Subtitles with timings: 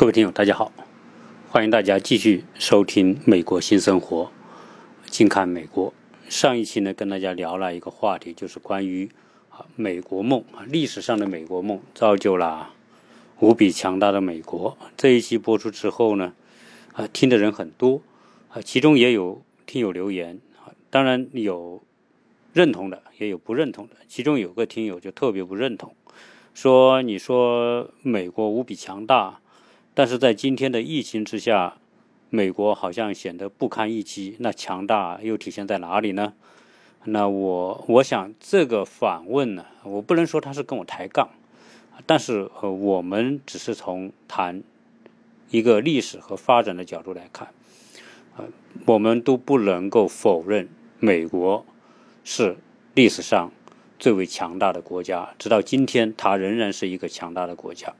[0.00, 0.72] 各位听友，大家好，
[1.50, 4.32] 欢迎大家继续收听《美国新生活》，
[5.10, 5.92] 近看美国。
[6.30, 9.10] 上一期呢，跟大家聊了一个话题，就是关于
[9.50, 12.70] 啊美国梦啊历史上的美国梦造就了
[13.40, 14.78] 无比强大的美国。
[14.96, 16.32] 这一期播出之后呢，
[16.94, 18.00] 啊听的人很多
[18.48, 21.82] 啊，其中也有听友留言啊，当然有
[22.54, 23.96] 认同的，也有不认同的。
[24.08, 25.94] 其中有个听友就特别不认同，
[26.54, 29.40] 说你说美国无比强大。
[30.00, 31.76] 但是在今天的疫情之下，
[32.30, 34.34] 美国好像显得不堪一击。
[34.38, 36.32] 那强大又体现在哪里呢？
[37.04, 41.28] 那我我想这个反问呢，我不能说他是跟我抬杠，
[42.06, 44.62] 但是呃，我们只是从谈
[45.50, 47.48] 一个历史和发展的角度来看，
[48.38, 48.46] 呃，
[48.86, 51.66] 我们都不能够否认美国
[52.24, 52.56] 是
[52.94, 53.52] 历史上
[53.98, 57.94] 最为强大的国家，直到今天，它仍然是一个强大的国家。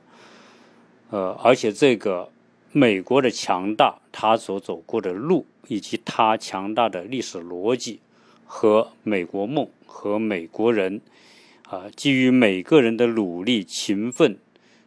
[1.11, 2.29] 呃，而且这个
[2.71, 7.99] 美国的强大，他所走过的路，以及他强大的历史逻辑，
[8.45, 11.01] 和美国梦和美国人，
[11.67, 14.37] 啊，基于每个人的努力、勤奋、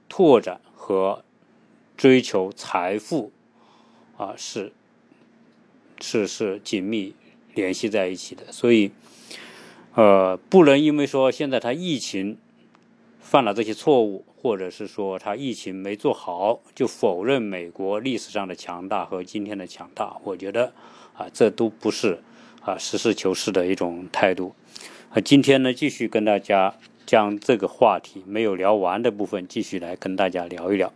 [0.09, 1.23] 拓展和
[1.95, 3.31] 追求财富，
[4.17, 4.73] 啊，是
[6.01, 7.15] 是是紧密
[7.53, 8.51] 联系在一起的。
[8.51, 8.91] 所以，
[9.95, 12.39] 呃，不能因为说现在他疫情
[13.21, 14.25] 犯了这些错误。
[14.45, 20.19] 或者是说他疫情没做好，就否认美国历史上的强大和今天的强大。
[20.23, 20.75] 我觉得
[21.15, 22.19] 啊，这都不是
[22.61, 24.55] 啊实事求是的一种态度。
[25.09, 26.75] 啊，今天呢，继续跟大家
[27.07, 30.93] 将这个话题没有聊完的部分继续来跟大家聊一聊。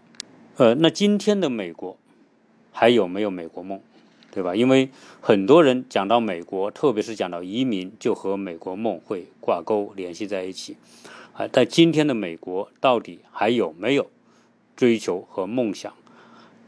[0.59, 1.97] 呃，那今天的美国
[2.71, 3.81] 还有没有美国梦，
[4.31, 4.55] 对吧？
[4.55, 4.91] 因为
[5.23, 10.77] 很多人讲到美国，特别是讲到移民，就和美国梦会挂钩联系在一起。
[11.33, 14.11] 啊，在今天的美国，到底还有没有
[14.75, 15.93] 追求和梦想？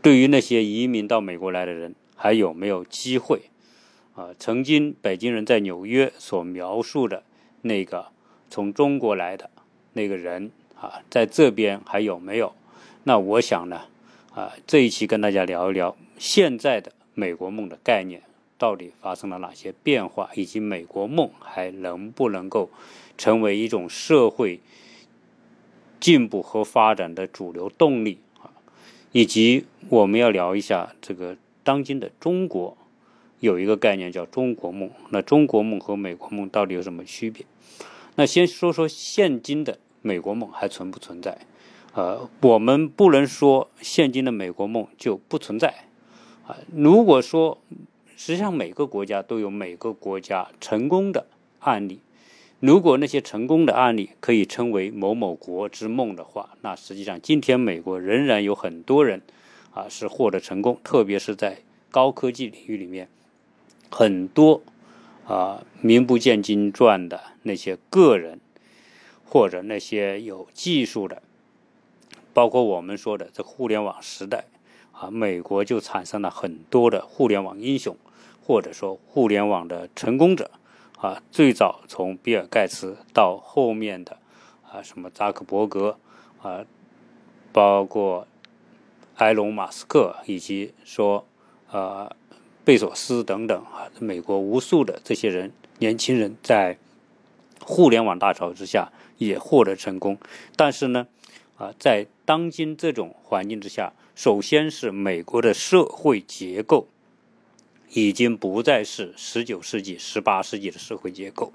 [0.01, 3.43] 对于那些移民到美国来的人，还有没有机会？
[4.15, 7.23] 啊，曾经北京人在纽约所描述的
[7.63, 8.07] 那个
[8.49, 9.51] 从中国来的
[9.93, 12.53] 那个人啊，在这边还有没有？
[13.05, 13.83] 那我想呢，
[14.35, 18.23] 啊，这一期跟大家聊一聊现在的美国梦的概念
[18.59, 22.71] 到底发生了哪些变化，以及美国梦还能不能够？
[23.21, 24.61] 成为一种社会
[26.01, 28.49] 进步和发展的主流动力啊，
[29.13, 32.79] 以及我们要聊一下这个当今的中国
[33.41, 34.91] 有一个概念叫中国梦。
[35.11, 37.45] 那中国梦和美国梦到底有什么区别？
[38.15, 41.37] 那先说说现今的美国梦还存不存在？
[41.93, 45.85] 呃，我们不能说现今的美国梦就不存在
[46.47, 46.57] 啊。
[46.75, 47.59] 如果说
[48.17, 51.27] 实际上每个国家都有每个国家成功的
[51.59, 52.01] 案例。
[52.61, 59.23] 如果那些成功的案例可以称为某某国之梦的话，那实际上今天美国仍然有很多人
[59.73, 63.09] 啊是获得成功，特别是在高科技领域里面，
[63.91, 64.61] 很多
[65.27, 68.39] 啊名不见经传的那些个人
[69.25, 71.23] 或者那些有技术的，
[72.35, 74.45] 包括我们说的这互联网时代
[74.93, 77.97] 啊，美国就产生了很多的互联网英雄，
[78.43, 80.51] 或者说互联网的成功者。
[81.01, 84.19] 啊，最早从比尔盖茨到后面的
[84.71, 85.99] 啊，什么扎克伯格
[86.43, 86.67] 啊，
[87.53, 88.27] 包括
[89.17, 91.27] 埃隆·马斯克，以及说
[91.71, 92.15] 啊
[92.65, 96.77] 贝索斯等等啊，美国无数的这些人，年轻人在
[97.65, 100.19] 互联网大潮之下也获得成功。
[100.55, 101.07] 但是呢，
[101.57, 106.89] 啊，在当今这种环境之下，首先是美国的社会结构。
[107.93, 111.53] 已经不再是十九世纪、十八世纪的社会结构，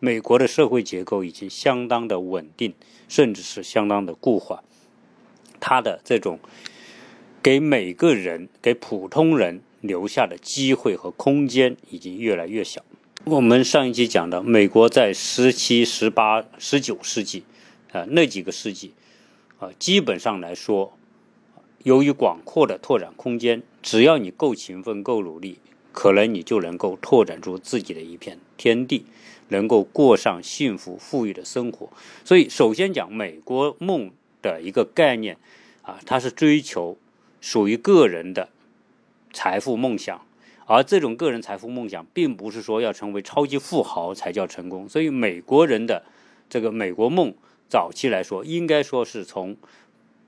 [0.00, 2.72] 美国的社会结构已经相当的稳定，
[3.06, 4.62] 甚至是相当的固化。
[5.60, 6.38] 它的这种
[7.42, 12.82] 给每个人、给普通人留下的机会和空间已经越来越小。
[13.24, 17.44] 我们上一期讲的，美国在十七、十八、十九世纪
[17.92, 18.92] 啊那几个世纪
[19.58, 20.96] 啊，基本上来说，
[21.82, 25.58] 由于广阔的拓展空间，只要你够勤奋、够努力。
[25.94, 29.06] 可能你就能够拓展出自己的一片天地，
[29.48, 31.88] 能够过上幸福富裕的生活。
[32.24, 34.10] 所以，首先讲美国梦
[34.42, 35.38] 的一个概念
[35.82, 36.98] 啊，它是追求
[37.40, 38.48] 属于个人的
[39.32, 40.26] 财富梦想，
[40.66, 44.88] 而这种个人财富梦想，并不是说要成为超级富豪才叫成功。
[44.88, 46.04] 所以，美国人的
[46.50, 47.32] 这个美国梦，
[47.68, 49.56] 早期来说，应该说是从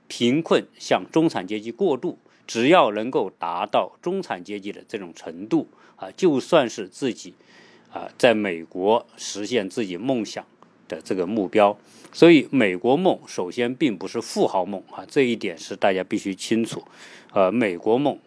[0.07, 2.17] 贫困向中产阶级过渡。
[2.47, 5.67] 只要能够达到中产阶级的这种程度
[5.97, 7.33] 啊，就算是自己
[7.91, 10.45] 啊，在美国实现自己梦想
[10.87, 11.77] 的这个目标。
[12.13, 16.83] 所以，美国梦首先并不是富豪梦啊，这一点是大家必须清楚。
[17.33, 18.17] 呃，美国梦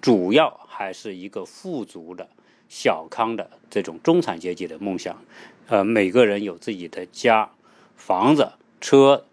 [0.00, 2.28] 主要还是一个富足的
[2.68, 5.22] 小康的这种中产阶级的梦想。
[5.66, 7.50] 呃，每个人有自己的家、
[7.96, 9.26] 房子、车，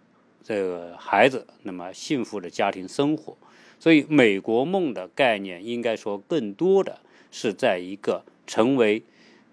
[0.44, 3.38] 这个孩子，那么幸福的家庭生活。
[3.80, 7.00] 所以，美国梦的概念应该说更多的
[7.32, 9.04] 是在一个成为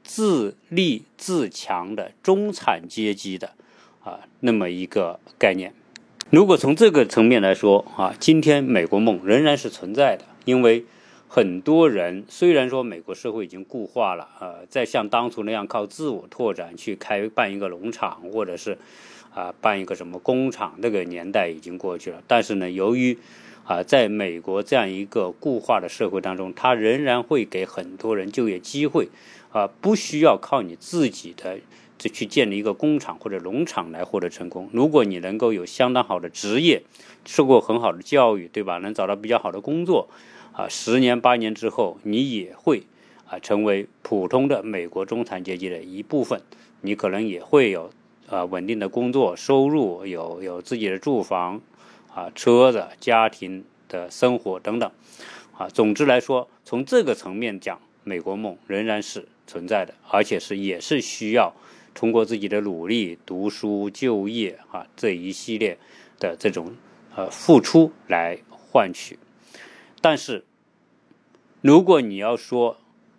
[0.03, 3.53] 自立自强的中产阶级的。
[4.05, 5.75] 啊，那么一个概念，
[6.31, 10.85] 如果从这个层面来说啊，今天美国梦仍然是存在的，因为
[11.27, 18.79] 很多人虽然说美国社会已经固化了，呃，在像当初那样靠自我拓展去开办一个农场，或者是
[19.35, 22.23] 啊办一个什么工厂，那个年代已经过去了。
[22.29, 23.19] 但是呢，由于
[23.67, 29.09] 啊，在美国这样一个固化的社会当中，它仍然会给很多人就业机会，
[29.51, 31.59] 啊，不需要靠你自己的。
[31.99, 34.69] 就去建立一个工厂或者农场来获得成功。
[34.71, 36.83] 如果你能够有相当好的职业，
[37.25, 38.77] 受过很好的教育，对吧？
[38.77, 40.11] 能找到比较好的工作，
[40.53, 42.83] 啊，十年八年之后，你也会
[43.27, 46.43] 啊成为普通的美国中产阶级的一部分。
[46.83, 47.91] 你可能也会有
[48.29, 51.63] 啊稳定的工作收入，有有自己的住房，
[52.17, 54.91] 啊车子、家庭的生活等等。
[55.57, 61.55] 啊，总之来说，从这个层面讲，美国梦仍然是存在的，而且是也是需要。
[61.95, 65.79] 通过自己的努力、读书、就业啊这一系列
[66.19, 66.75] 的这种
[67.15, 69.19] 呃付出来换取，
[70.03, 70.45] 但是
[71.63, 72.77] 如果你要说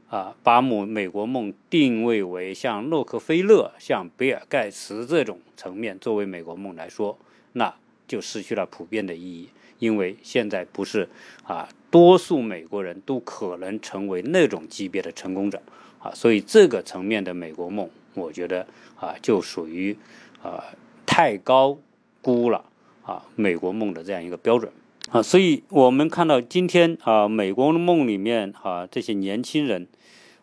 [0.10, 7.18] 啊把美美国梦定位为像洛克菲勒、像比尔盖茨这种层面作为美国梦来说，
[7.54, 7.74] 那
[8.08, 9.50] 就失去了普遍的意义，
[9.80, 11.10] 因为现在不是
[11.44, 15.62] 啊多数美国人都可能成为那种级别的成功者
[16.00, 17.90] 啊，所以这个层面的美国梦。
[18.14, 18.66] 我觉得
[19.00, 19.96] 啊，就属于
[20.42, 20.64] 啊
[21.06, 21.78] 太高
[22.20, 22.66] 估了
[23.04, 24.72] 啊美国梦的这样一个标准
[25.12, 29.88] 啊，所以我们看到今天啊美国梦里面啊这些年轻人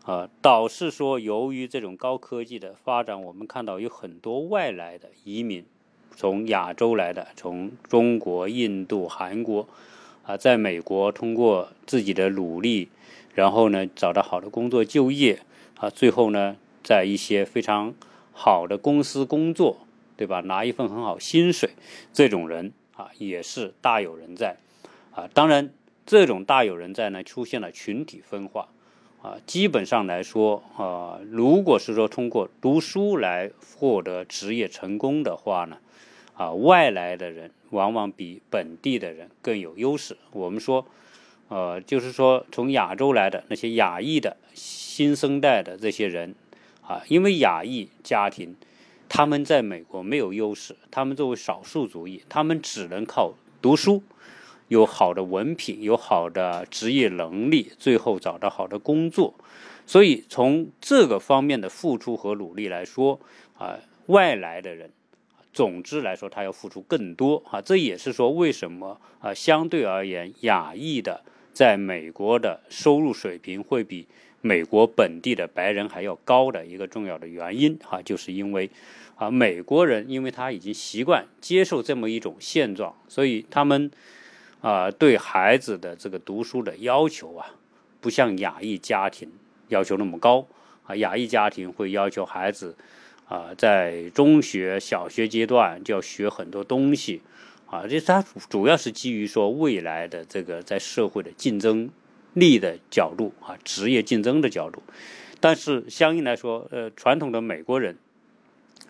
[0.05, 5.65] 啊，倒是说由于这种高科技的发展，我们看到有很多外来的移民，
[6.17, 9.69] 从亚洲来的，从中国、印度、韩国
[10.25, 12.89] 啊，在美国通过自己的努力，
[13.35, 15.41] 然后呢找到好的工作就业
[15.79, 16.57] 啊，最后呢。
[16.87, 17.95] 在一些非常
[18.35, 19.79] 好的公司工作，
[20.19, 20.41] 对吧？
[20.41, 21.71] 拿一份很好薪水，
[22.13, 24.59] 这种人啊也是大有人在，
[25.15, 25.71] 啊，当然
[26.05, 28.69] 这种大有人在呢，出现了群体分化，
[29.23, 35.79] 啊，基本上来说，啊，如果是说通过读书来获得职业成功的话呢，
[36.35, 40.17] 啊，外来的人往往比本地的人更有优势。
[40.33, 40.87] 我们说，
[41.49, 46.35] 呃，就是说从亚洲来的那些亚裔的新生代的这些人。
[46.87, 48.55] 啊，因为亚裔家庭，
[49.09, 53.33] 他们在美国没有优势，他们作为少数族裔，他们只能靠
[53.63, 54.03] 读书，
[54.69, 59.33] 有好的文凭，有好的职业能力，最后找到好的工作。
[59.87, 63.19] 所以从这个方面的付出和努力来说，
[63.57, 63.79] 啊，
[64.09, 64.91] 外来的人，
[65.55, 67.43] 总之来说，他要付出更多。
[67.51, 71.23] 啊，这也是说为什么啊，相对而言，亚裔的
[71.55, 74.06] 在美国的收入水平会比。
[74.47, 78.69] 美国本地的白人还要高的一个重要的原因，哈，就是因为，
[79.17, 83.91] 啊，美国人因为他已经习惯接受这么一种现状，所以他们，
[84.61, 87.55] 啊，对孩子的这个读书的要求啊，
[88.03, 89.32] 不像亚裔家庭
[89.69, 90.46] 要求那么高，
[90.84, 92.77] 啊，亚裔家庭会要求孩子，
[93.27, 97.23] 啊，在中学、小学阶段就要学很多东西，
[97.67, 101.91] 啊，这它主要是基于说未来的这个在社会的竞争。
[102.37, 104.83] 力的角度啊，职业竞争的角度，
[105.39, 107.97] 但是相应来说，呃，传统的美国人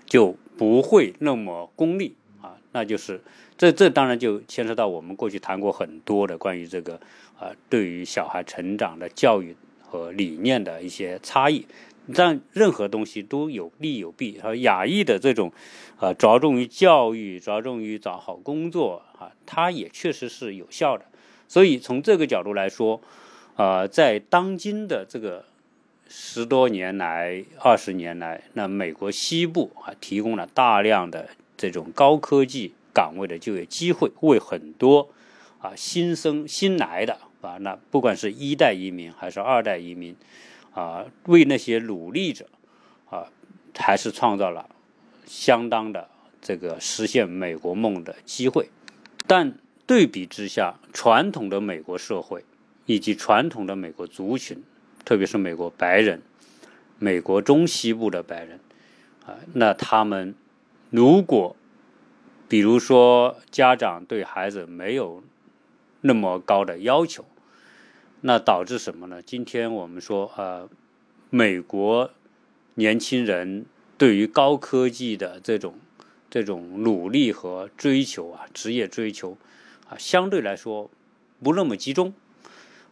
[0.06, 3.20] 就不会那么功利啊，那就是
[3.58, 6.94] 这这当然就牵涉到我们过去谈过很多的关于这个
[7.38, 11.66] 啊，对于小孩成长的教育和理念的一些差异。
[12.12, 15.52] 但任何东西都有利有弊，和亚裔的这种
[15.96, 21.06] 啊，着重于教育，着重于找好工作啊，它也确实是有效的。
[21.48, 23.00] 所以从这个角度来说。
[23.56, 25.44] 啊，在当今的这个
[26.08, 35.08] 十多年来、二十年来，那美国西部啊，提供了大量的这种高科技岗位的就业机会，为很多
[35.60, 40.16] 啊新生新来的啊，那不管是一代移民还是二代移民
[40.74, 42.46] 啊，为那些努力者
[43.08, 43.28] 啊，
[43.74, 44.68] 还是创造了
[45.24, 46.08] 相当的
[46.42, 48.68] 这个实现美国梦的机会。
[49.26, 52.44] 但对比之下，传统的美国社会。
[52.86, 54.62] 以及传统的美国族群，
[55.06, 56.20] 特别是美国白人、
[56.98, 58.60] 美国中西部的白人，
[59.24, 60.34] 啊，那他们
[60.90, 61.56] 如果
[62.46, 65.24] 比如说家长对孩子没有
[66.02, 67.24] 那么高的要求，
[68.26, 69.20] 那导致什么呢？
[69.20, 70.66] 今天我们说，呃，
[71.28, 72.10] 美国
[72.76, 73.66] 年轻人
[73.98, 75.74] 对于高科技的这种
[76.30, 79.36] 这种努力和追求啊，职业追求
[79.90, 80.90] 啊，相对来说
[81.42, 82.14] 不那么集中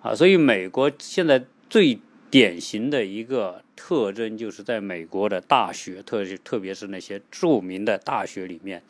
[0.03, 1.99] 啊，所以美国现在最
[2.31, 8.83] 典型的一个特征，就是在美国的大学，特特别是那些著名的大学里面。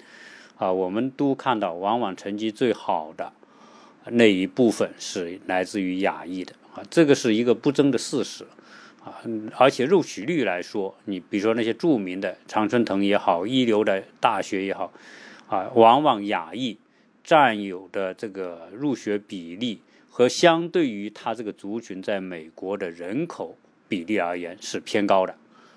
[0.57, 3.33] 啊，我们都看到，往往成绩最好的
[4.11, 8.45] 那一部分是来自于亚裔的啊，这个是一个不争的事实
[9.05, 9.23] 啊。
[9.57, 14.93] 而且录取率来说，你比如说那些著名的常春藤也好，一流的大学也好，
[15.47, 16.79] 啊，往往亚裔
[17.23, 19.81] 占有的这个入学比例
[20.11, 23.57] 和相对于他这个族群在美国的人口
[23.89, 25.37] 比例而言是偏高的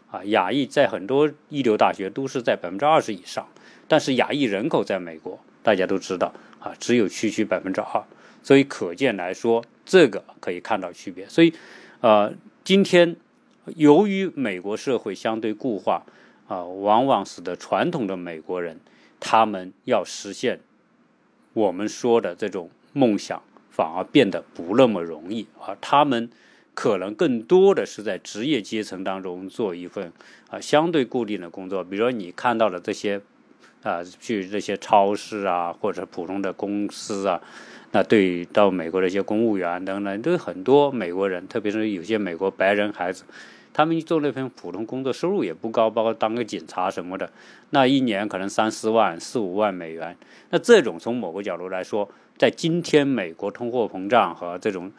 [0.09, 0.23] 啊。
[0.25, 3.47] 亚裔在很多一流大学都是在百分之二十以上。
[3.87, 8.03] 但是亚裔人口在美国，大家都知道啊，只有区区百分之二，
[8.45, 11.27] 所以可见来说，这个可以看到区别。
[11.27, 11.51] 所以，
[12.01, 12.31] 呃，
[12.63, 13.15] 今天
[13.75, 16.05] 由于美国社会相对固化
[16.47, 18.79] 啊，往往使得传统的美国人
[19.19, 20.59] 他们要实现
[21.53, 25.75] 我们说的这种梦想，反而变得不那么容易啊。
[25.81, 26.29] 他们
[26.75, 30.13] 可能更多的是在职业阶层当中做一份
[30.51, 33.23] 啊相对固定的工作，比如说你看到的这些。
[33.81, 37.39] 啊，去这些超市啊，或者普通的公司啊，
[37.95, 43.23] 那对于到美国的一些公务员等等，都很多美国人，特别是有些美国白人孩子，
[43.71, 47.31] 他们做那份普通工作，收入也不高，包括当个警察什么的，
[47.69, 50.13] 那一年可能三四万、四五万美元。
[50.49, 54.91] 那这种从某个角度来说，在今天美国通货膨胀和这种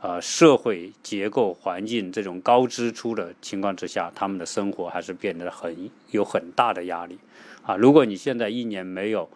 [0.00, 7.18] 呃社会结构环境这种高支出的情况之下，他们的生活还是变得很有很大的压力。
[7.62, 9.28] 啊，如果你现在一年没有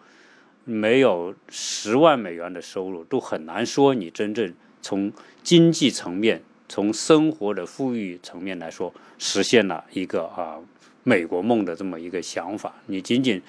[0.65, 5.11] 没有十万美元的收入，都很难说你真正从
[5.43, 10.57] 经济层面、从生活的富裕层面来说，实现了一个啊
[11.03, 12.75] 美国梦的这么一个想法。
[12.85, 13.41] 你仅仅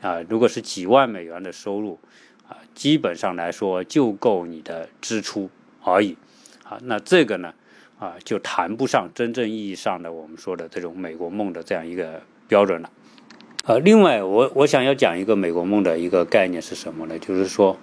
[0.00, 1.98] 啊，如果是几万美元的收入
[2.48, 5.50] 啊，基本上来说就够你的支出
[5.82, 6.16] 而已。
[6.64, 7.52] 啊，那这个呢
[7.98, 12.90] 啊，就谈不上真正意义上的我们说的这种美国梦的这样一个标准了。
[13.64, 17.18] 呃，另外，我我想要讲一个美国梦的一个概念是什么呢？
[17.18, 17.76] 就是说，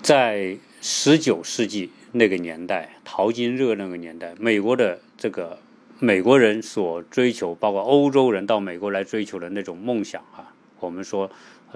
[0.00, 5.58] 在十九世纪那个年代，淘金热那个年代，美国的这个
[5.98, 11.30] 美国人所追求，包括欧洲人到美国来追求的那种梦想啊，我们说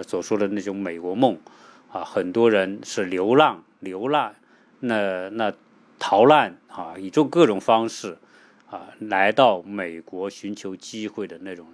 [0.06, 1.38] 所说的那种美国梦
[1.92, 4.35] 啊，很多人是流浪、流浪，
[4.80, 5.52] 那那
[5.99, 8.16] 逃难啊，以这各种方式
[8.70, 11.66] 啊，来到美国寻求机会的那种。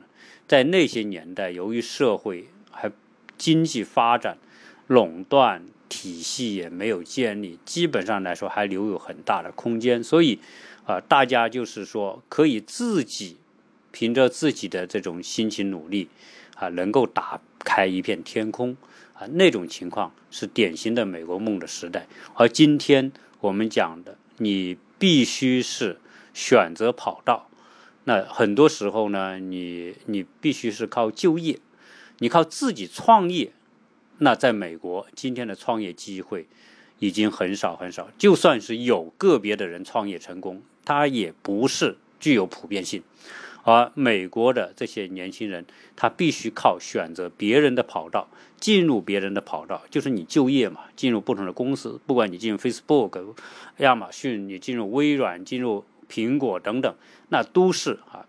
[0.46, 2.90] 在那些年代，由于社会还
[3.38, 4.38] 经济发展
[4.86, 10.38] 垄断体系也没有建立，基本上来说还留有很大的空间，所以
[10.86, 13.38] 啊，大家就是说可以自己
[13.90, 16.08] 凭着自己的这种辛勤努力
[16.56, 18.76] 啊，能够打开一片天空
[19.14, 22.06] 啊，那种情况是典型的美国梦的时代。
[22.34, 23.10] 而今天
[23.40, 25.98] 我们讲的，你必须是
[26.34, 27.48] 选择跑道。
[28.06, 31.58] 那很多时候呢，你你必须是靠就业，
[32.18, 33.52] 你靠自己创业。
[34.18, 36.46] 那在美国，今天的创业机会
[36.98, 38.10] 已经很少很少。
[38.18, 43.02] 就算是有个别的人创业成功，他也不是具有普遍性。
[43.62, 45.64] 而美国的这些年轻人，
[45.96, 48.28] 他必须靠选择别人的跑道，
[48.60, 53.34] 进入别人的跑道，就是你就业嘛，进入不同的公司，不管你进入 Facebook、
[53.78, 55.86] 亚马逊，你进入微软，进入。
[56.14, 56.94] 苹果等等，
[57.30, 58.26] 那都是啊，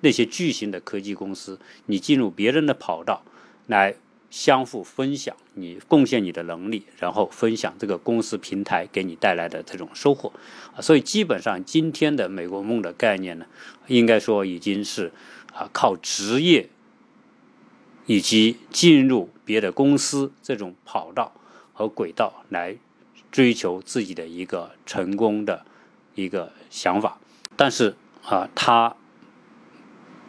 [0.00, 3.22] 那些巨型的科技公司，你进入别人的跑道，
[3.68, 3.94] 来
[4.28, 10.32] 相互分享，你贡献你的能力，然后分享这个公司平台给你带来的这种收获
[10.74, 10.80] 啊。
[10.80, 13.46] 所以基本上今天的美国梦的概念呢，
[13.86, 15.12] 应该说已经是
[15.52, 16.68] 啊靠职业
[18.06, 21.32] 以及进入别的公司这种跑道
[21.72, 22.76] 和轨道来
[23.30, 25.64] 追求自己的一个成功的。
[26.14, 27.18] 一个想法，
[27.56, 28.96] 但是啊，他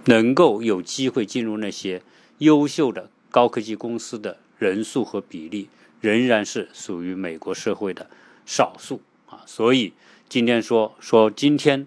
[0.06, 2.02] 能够有机会进入那些
[2.40, 5.70] 优秀的高科技公司的人数和比例，
[6.00, 8.10] 仍然是属于美国社会的
[8.46, 9.44] 少数啊。
[9.46, 9.94] 所以
[10.30, 11.86] 今天说说今天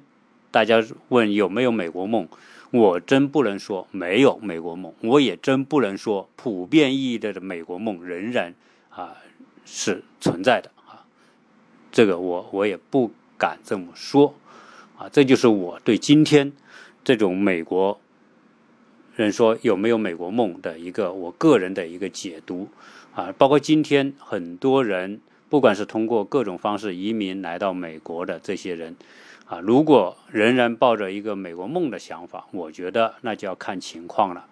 [0.51, 2.29] 大家问有没有美国梦，
[2.71, 8.55] 我真不能说没有美国梦，我也真不能说普遍意义的美国梦仍然
[8.91, 9.17] 啊
[9.65, 11.07] 是存在的啊。
[11.91, 13.11] 这个我我也不。
[13.39, 14.35] 敢这么说，
[14.97, 16.53] 啊，这就是我对今天
[17.03, 18.01] 这种美国
[19.17, 22.69] 人说有没有美国梦的一个我个人的一个解读
[23.15, 28.97] 啊，包括今天很多人，不管是通过各种方式移民来到美国的这些人
[29.47, 34.47] 啊，如果仍然抱着一个美国梦的想法，我觉得那就要看情况了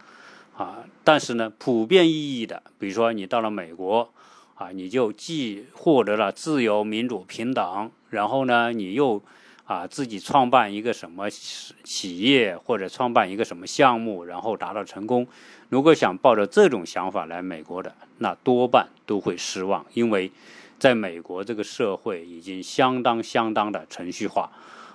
[0.57, 0.85] 啊。
[1.03, 4.11] 但是呢，普遍意义的，比如说你到了美国
[4.55, 9.23] 啊，你就既获得了自由、民主、平等，然后呢，你又
[9.65, 15.27] 啊，自己创办一个什么企业或者创办一个什么项目，然后达到成功。
[15.71, 20.31] 如果想抱着这种想法来美国的，那多半都会失望，因为
[20.79, 24.53] 在美国这个社会已经相当相当的程序化，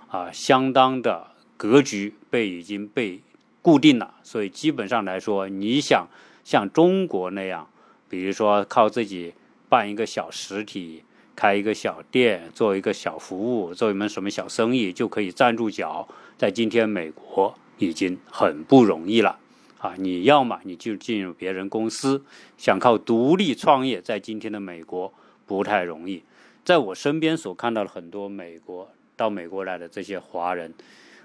[0.09, 1.25] 啊，相当的
[1.57, 3.19] 格局被已经被
[3.63, 4.13] 固定了。
[4.21, 6.07] 所以基本上来说，你想
[6.43, 7.67] 像中国那样，
[8.07, 9.33] 比如说靠自己
[9.67, 11.01] 办一个小实体。
[11.37, 16.07] 开一个小店，做一个小服务，做一门什么小生意，就可以站住脚。
[16.35, 19.37] 在今天美国已经很不容易了
[19.77, 19.93] 啊！
[19.99, 22.23] 你要么你就进入别人公司，
[22.57, 25.13] 想靠独立创业，在今天的美国
[25.45, 26.23] 不太容易。
[26.65, 30.73] 在我身边所看到的很多美国到美国来的这些华人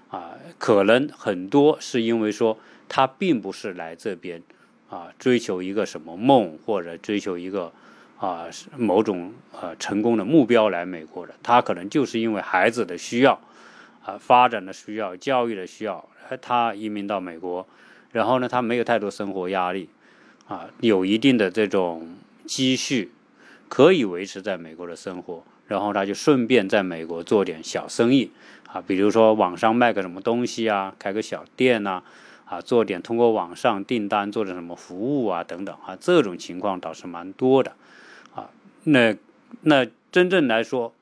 [0.09, 4.43] 啊，可能很多是因为说他并不是来这边
[4.91, 7.73] 啊追求一个什么梦，或者追求一个。
[8.17, 13.39] 啊，是某种呃成功的目标来美国的，他可能就是因为孩子的需要，
[14.05, 16.07] 啊，发展的需要，教育的需要，
[16.41, 17.67] 他移民到美国，
[18.11, 19.89] 然后呢，他没有太多生活压力，
[20.47, 22.15] 啊，有一定的这种
[22.45, 23.11] 积蓄，
[23.67, 28.31] 可以维持在美国的生活，然后他就顺便在美国做点小生意，
[28.67, 32.01] 啊，比如说网上卖个什么东西啊，开个小店呐，
[32.45, 35.75] 啊，做点通过网上订单做的什么服务啊，等等。
[35.85, 37.73] 啊，这种情况倒是蛮多的。
[38.85, 39.15] 那
[39.61, 40.93] 那真正来说，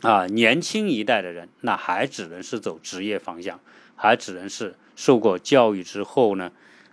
[0.00, 3.60] 啊，年轻一代的人，那还只能是走职业方向，
[3.94, 6.50] 还只能是受过教育之后呢，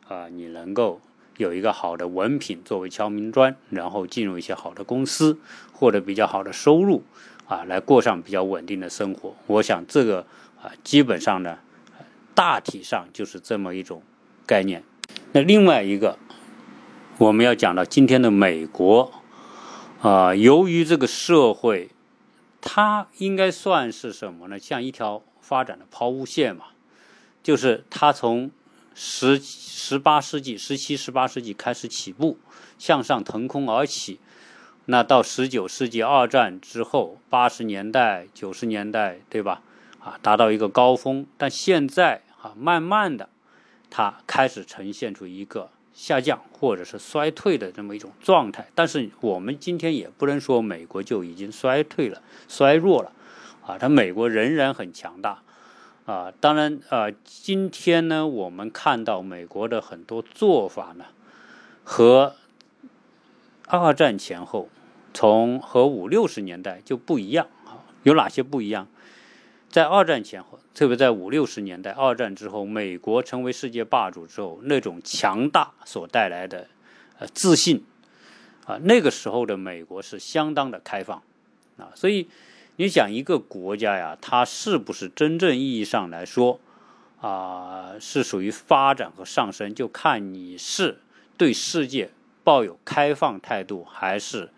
[0.08, 1.00] 啊，你能够
[1.38, 5.40] 有一个好的文凭作为敲门砖，然后进入一些好的公司，
[5.72, 7.04] 获得比较好的收入，
[7.48, 9.36] 啊，来过上比较稳定的生活。
[9.48, 10.26] 我想这个
[10.62, 11.60] 啊，基本上呢，
[12.36, 14.04] 大体上就是这么一种
[14.46, 14.84] 概念。
[15.32, 16.20] 那另外一个，
[17.18, 19.14] 我们要讲到今天的美国。
[20.02, 21.90] 啊，由于这个社会，
[22.62, 24.58] 它应该算是什么呢？
[24.58, 26.68] 像一条发展的抛物线嘛，
[27.44, 28.50] 就是它从
[28.96, 32.38] 十十八世纪、十七、十八世纪开始起步，
[32.78, 34.22] 向上腾空而起。
[34.86, 39.62] 那到十九世纪二战之后，八十年代、九十年代，对吧？
[40.00, 41.28] 啊，达到一个高峰。
[41.38, 43.28] 但现在啊，慢慢的，
[43.90, 45.70] 它开始呈现出一个。
[46.00, 53.12] 下降或者是衰退的这么一种状态，但是我们今天也不能说美国就已经衰退了、衰弱了，
[53.66, 55.44] 啊，它美国仍然很强大，
[56.06, 61.04] 啊，当然，啊，今天呢，我们看到美国的很多做法呢，
[61.84, 62.34] 和
[63.68, 64.70] 二战前后，
[65.14, 68.88] 从和五六十年代就不一样啊，有哪些不一样？
[69.70, 70.60] 在二战前后。
[70.74, 76.68] 特别在五六十年代，二战之后，美国成为世界霸主之后，那种强大所带来的
[77.18, 77.84] 呃自信
[78.66, 81.22] 啊，那个时候的美国是相当的开放
[81.78, 82.30] 啊，所以
[82.78, 86.62] 你想一个国家呀，它是不是真正意义上来说
[87.20, 91.00] 啊是属于发展和上升，就看你是
[91.36, 92.12] 对世界
[92.46, 94.50] 抱有开放态度还是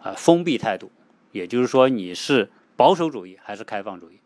[0.00, 0.90] 啊封闭态度，
[1.32, 4.20] 也就是说你是保守主义还是开放主义。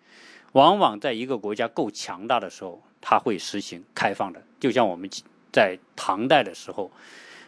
[0.52, 5.08] 往往在一个国家够强大的时候，它会实行开放的，就像我们
[5.52, 6.90] 在唐代的时候，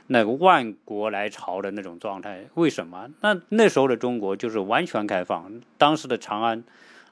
[0.06, 2.44] 那个万国来朝的那种状态。
[2.54, 3.08] 为什么？
[3.20, 6.64] 那那时候的中国就是完全开放，当时的长安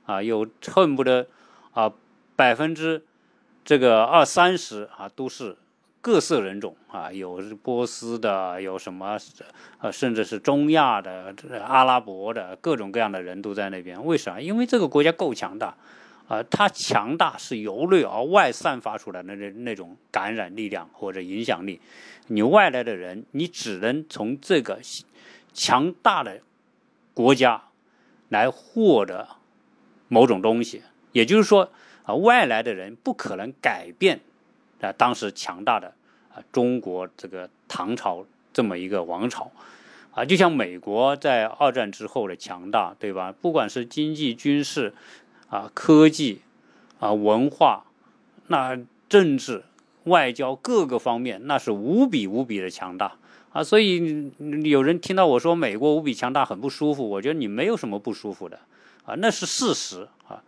[0.06, 1.26] 啊，有恨不得
[1.72, 1.92] 啊
[2.36, 3.04] 百分之
[3.64, 5.56] 这个二三十啊都是。
[6.02, 9.18] 各色人种啊，有波斯的，有什么
[9.80, 14.02] 呃，甚至是中亚的、阿拉伯的，各种各样的人都在那边。
[14.06, 14.40] 为啥？
[14.40, 15.76] 因为这个国家够强大
[16.26, 16.42] 啊！
[16.44, 21.80] 它强大是由内而外散发出来的那那种感染力量或者影响力。
[22.28, 24.80] 你外来的人，你只能从这个
[25.52, 26.40] 强大的
[27.12, 27.64] 国家
[28.30, 29.28] 来获得
[30.08, 30.82] 某种东西。
[31.12, 31.70] 也就是说
[32.04, 34.20] 啊，外来的人不可能改变。
[34.80, 35.94] 啊，当时强大的
[36.34, 39.50] 啊，中国这个唐朝这么一个王朝，
[40.12, 43.32] 啊，就像美国在二战之后的强大，对吧？
[43.40, 44.94] 不管是经济、军事，
[45.48, 46.40] 啊，科技，
[46.98, 47.84] 啊，文化，
[48.48, 49.64] 那政治、
[50.04, 53.16] 外交各个方面，那是无比无比的强大
[53.52, 53.62] 啊！
[53.62, 54.32] 所以
[54.64, 57.08] 有人听到我说美国无比强大，很不舒服。
[57.08, 58.58] 我觉得你没有什么不舒服的
[59.04, 60.42] 啊，那是事实啊。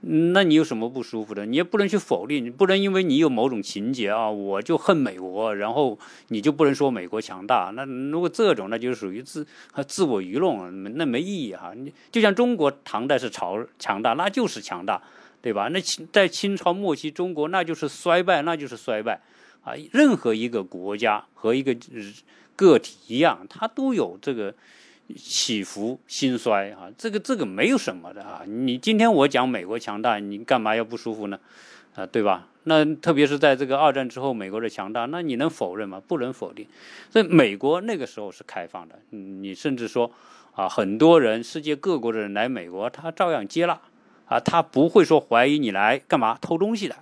[0.00, 1.44] 那你有什么不舒服的？
[1.44, 7.72] 你也不能去否定，你不能因为你有某种情节啊，我就恨美国，然后你就不能说美国强大。
[7.74, 9.44] 那如果这种，那就属于自
[9.88, 11.72] 自我愚弄，那没意义哈。
[11.74, 15.02] 你就像中国唐代是朝强大，那就是强大，
[15.42, 15.68] 对吧？
[15.72, 19.20] 那清在清朝末期，中国那就是衰败，那就是衰败
[19.64, 19.72] 啊。
[19.90, 21.76] 任何一个国家和一个
[22.54, 24.54] 个体一样，它都有这个。
[25.16, 28.42] 起伏兴衰啊，这个这个没有什么的啊。
[28.46, 31.38] 你今天我讲美国强大，你干嘛要不舒服呢？
[31.94, 32.46] 啊，对吧？
[32.64, 36.00] 那特别是在这个二战之后，美国的强大，那你能否认吗？
[36.06, 36.66] 不能否定。
[37.10, 40.12] 所以美国那个时候是开放的，你甚至说
[40.54, 43.80] 啊，很多人世界各国的人来美国，他照样接纳
[44.26, 46.96] 啊，他不会说怀疑你来干嘛偷东西的，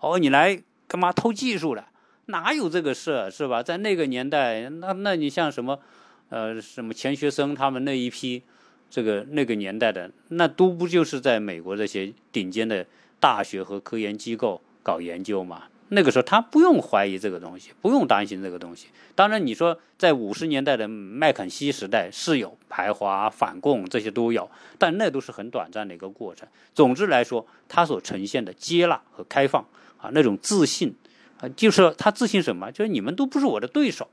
[0.00, 1.84] 哦，你来干嘛偷技术的？
[2.26, 3.62] 哪有这个事是吧？
[3.62, 5.80] 在那个年代，那那你像什么？
[6.28, 8.42] 呃，什么钱学森他们那一批，
[8.90, 12.84] 这个那个年代的，那都不就是在美国这些顶尖的
[13.20, 15.64] 大学和科研机构搞研究嘛？
[15.90, 18.88] 那个时候他不用怀疑这个东西，不用担心这个东西。
[19.14, 26.48] 当然，你说在五十年代的麦肯锡时代是有排华、反共这些都有，但那都是很短暂的一个过程。
[26.74, 29.64] 总之来说，他所呈现的接纳和开放
[29.98, 30.92] 啊，那种自信
[31.40, 32.72] 啊，就是他自信什么？
[32.72, 34.08] 就是你们都不是我的对手。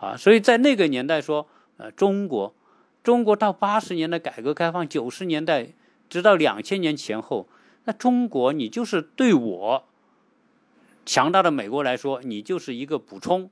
[0.00, 2.54] 啊，所以在那个年代说，呃，中国，
[3.02, 5.68] 中国到八十年代改革开放，九十年代
[6.08, 7.46] 直到两千年前后，
[7.84, 9.84] 那中国你就是对我
[11.04, 13.50] 强大的美国来说，你就是一个补充，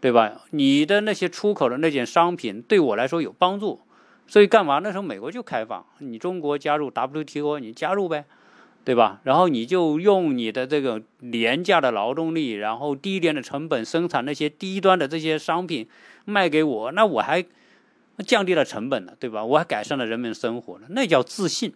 [0.00, 0.42] 对吧？
[0.50, 3.80] 你的那些出口的那件商品对我来说有帮助，
[4.26, 4.80] 所以干嘛？
[4.80, 8.24] 那时候美国就开放，你中国加入 WTO，你加入呗。
[8.82, 9.20] 对吧？
[9.24, 15.86] 然后你就用你的这个廉价的劳动力，然后低廉的成本生产那些低端的这些商品
[16.24, 17.44] 卖给我，那我还
[18.26, 19.44] 降低了成本呢，对吧？
[19.44, 21.74] 我还改善了人们生活呢，那叫自信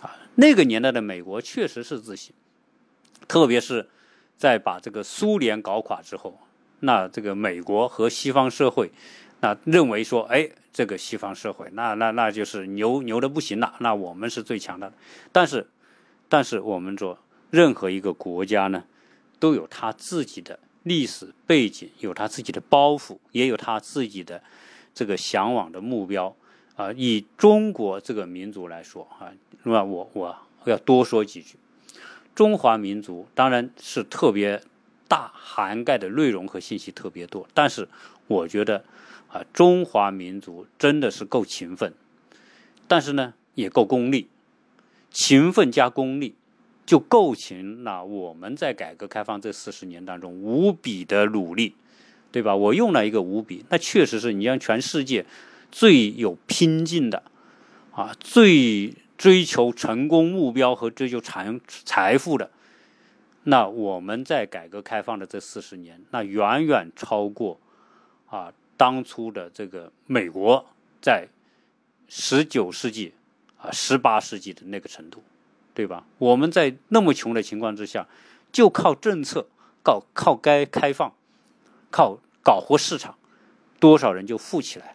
[0.00, 0.16] 啊！
[0.36, 2.34] 那个年代的美国确实是自信，
[3.28, 3.88] 特别是
[4.38, 6.40] 在把这个苏联搞垮之后，
[6.80, 8.90] 那这个美国和西方社会
[9.40, 14.90] 那认为说，哎，这个西方社会那那那就是牛牛的不行了，那我们是最强的，
[15.30, 15.68] 但是。
[16.28, 17.18] 但是我们说，
[17.50, 18.84] 任何一个国家呢，
[19.38, 24.42] 都有它自己的历史背景，有它自己的包袱，也有它自己的
[24.92, 26.34] 这个向往的目标
[26.74, 26.92] 啊。
[26.92, 31.56] 以中国这个民族来说啊，那我我要多说几句。
[32.34, 34.62] 中华民族当然是特别
[35.08, 37.48] 大，涵盖的内容和信息特别多。
[37.54, 37.88] 但是
[38.26, 38.84] 我觉得
[39.28, 41.94] 啊，中华民族真的是够勤奋，
[42.86, 44.28] 但是呢，也够功利。
[45.16, 46.34] 勤奋加功利，
[46.84, 51.74] 就构成了我们在改革开放这四十年当中无比的努力，
[52.30, 52.54] 对吧？
[52.54, 55.24] 我用了一个无比，那确实是你让全世界
[55.72, 57.22] 最有拼劲的
[57.92, 62.50] 啊，最追求成功目标和追求财财富的，
[63.44, 67.58] 那我们在改革开放的这四十年，那远远超过
[68.26, 70.66] 啊当初的这个美国
[71.00, 71.26] 在
[72.06, 73.14] 十九世纪。
[73.58, 75.22] 啊，十八世纪的那个程度，
[75.74, 76.04] 对吧？
[76.18, 78.06] 我们在那么穷的情况之下，
[78.52, 79.48] 就靠政策，
[79.82, 81.12] 靠靠该开放，
[81.90, 83.16] 靠搞活市场，
[83.80, 84.92] 多少人就富起来了。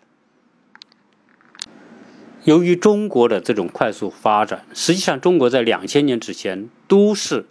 [2.43, 7.47] 由于中国的这种快速发展，实际上中国在两千年之前都是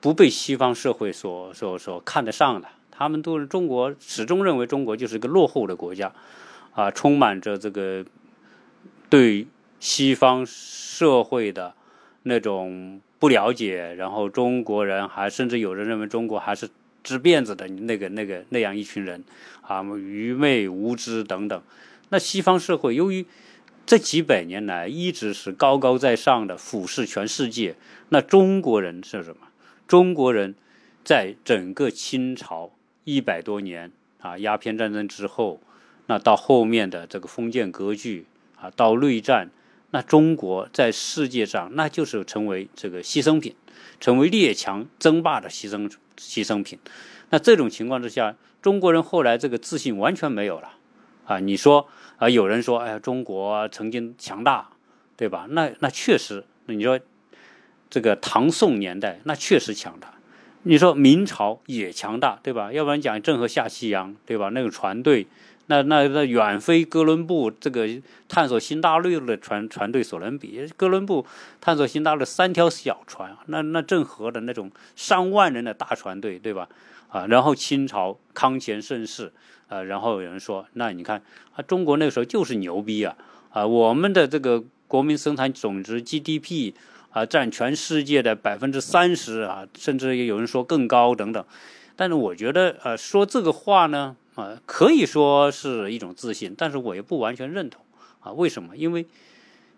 [0.00, 6.12] 不被西方社会所所所看得上的，他们都是中国始终认为中国就是一个落后的国家，
[6.74, 8.04] 啊，充满着这个
[9.10, 9.46] 对。
[9.84, 11.74] 西方社会的
[12.22, 16.70] 那种不了解，然后中国人还甚至有人认为中国还是
[17.02, 19.22] 织辫子的那个那个那样一群人
[19.60, 21.62] 啊，愚昧无知等等。
[22.08, 23.26] 那西方社会由于
[23.84, 27.74] 这几百年来一直是高高在上的俯视全世界，
[28.08, 29.48] 那中国人是什么？
[29.86, 30.54] 中国人
[31.04, 32.72] 在整个清朝
[33.04, 33.92] 一百多年
[34.22, 35.60] 啊，鸦片战争之后，
[36.06, 38.24] 那到后面的这个封建割据
[38.58, 39.50] 啊，到内战。
[39.94, 43.54] 那中国在世界上，那就是成为这个牺牲品，
[44.00, 46.80] 成为列强争霸的牺牲牺牲品。
[47.30, 50.72] 那这种情况之下，中国人后来这个自信完全没有了
[51.26, 51.38] 啊！
[51.38, 54.70] 你说啊，有人说，哎呀，中国曾经强大，
[55.16, 55.46] 对吧？
[55.50, 56.98] 那那确实，你说
[57.88, 60.14] 这个唐宋年代那确实强大。
[60.64, 62.72] 你说明朝也强大，对吧？
[62.72, 64.48] 要不然讲郑和下西洋，对吧？
[64.48, 65.28] 那个船队。
[65.66, 67.88] 那那那远非哥伦布这个
[68.28, 70.66] 探索新大陆的船船队所能比。
[70.76, 71.26] 哥伦布
[71.60, 76.68] 探索新大陆三条小船，那那郑和的那种上万人的大船队，对吧？
[77.08, 79.32] 啊，然后清朝康乾盛世，
[79.68, 81.22] 呃，然后有人说，那你看
[81.54, 83.16] 啊，中国那个时候就是牛逼啊，
[83.50, 86.74] 啊，我们的这个国民生产总值 GDP
[87.10, 91.44] 啊，占全世界的百分之三十啊，甚至有人说更高等等。
[91.94, 97.82] 但是我觉得，呃，说这个话呢，啊，可以说是一种自信，但是我也不完全认同
[98.20, 98.32] 啊。
[98.32, 98.76] 为什么？
[98.76, 99.06] 因为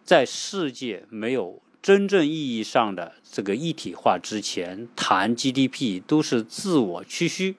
[0.04, 7.56] 在世界没有真正意义上的这个一体化之前，谈 GDP 都是自我驱虚。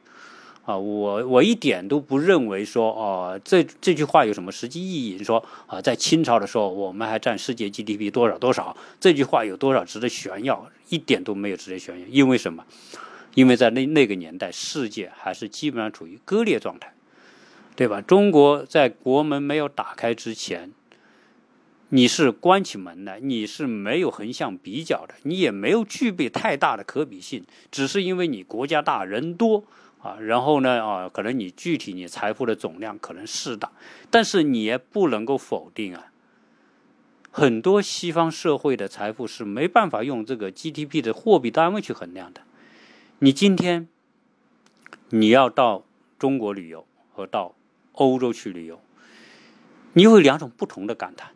[0.65, 5.23] 啊，我我一点都不认为说，哦，这这句话有什么实际意义？
[5.23, 8.75] 说啊，在清朝的时候，我们还占世界 GDP 多少多少？
[8.99, 10.69] 这句话有多少值得炫耀？
[10.89, 12.05] 一点都没有值得炫耀。
[12.09, 12.65] 因为什么？
[13.37, 16.95] 因为在那那个年代，世界还是基本上处于割裂状态，
[17.75, 18.01] 对吧？
[18.01, 20.71] 中国在国门没有打开之前，
[21.89, 29.65] 你是关起门来，你是没有横向比较的，你也没有具备太大的可比性，只是因为你国家大人多。
[29.99, 33.71] 啊，然后呢，啊，可能你具体你财富的总量可能是大，
[34.09, 36.11] 但是你也不能够否定啊，
[37.29, 42.41] 很多西方社会的财富是没办法用这个 GDP 的货币单位去衡量的。
[43.19, 43.87] 你今天
[45.09, 45.83] 你要到
[46.19, 47.55] 中国旅游和到
[47.93, 48.79] 欧洲去旅游，
[49.93, 51.31] 你会有两种不同的感叹。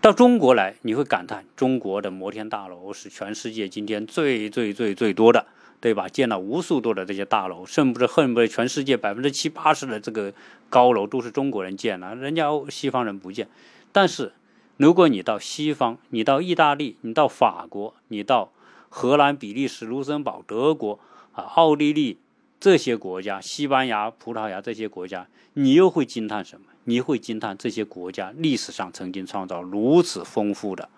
[0.00, 5.46] 到中国来，你会感叹中国的摩天大楼是全世界今天最最最最多的。
[5.78, 6.08] 对吧？
[6.08, 10.32] 建了无数多的这些大楼，甚至恨不得全世界百分之七八十的这个
[10.70, 13.46] 高楼都是中国人建的，人家西方人不建。
[13.92, 14.32] 但是，
[14.78, 18.50] 如果你到西方，你到意大利，你到法国，你到
[18.96, 20.98] 荷兰、比利时、卢森堡、德国
[21.32, 22.18] 啊、奥地利
[22.58, 26.68] 这些国家，西班牙、葡萄牙这些国家，你又会惊叹什么？
[26.84, 30.88] 你会惊叹这些国家历史上曾经创造如此丰富的、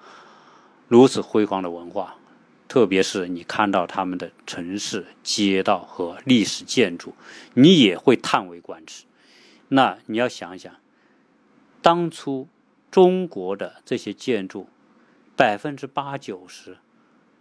[0.87, 2.15] 如此辉煌的文化。
[2.69, 7.15] 特别是你看到他们的城市、街道和历史建筑，
[7.55, 9.07] 你也会叹为观止。
[9.67, 10.73] 那你要想一想，
[11.83, 12.47] 当初
[12.93, 14.69] 中国的这些建筑，
[15.35, 16.79] 百分之八九十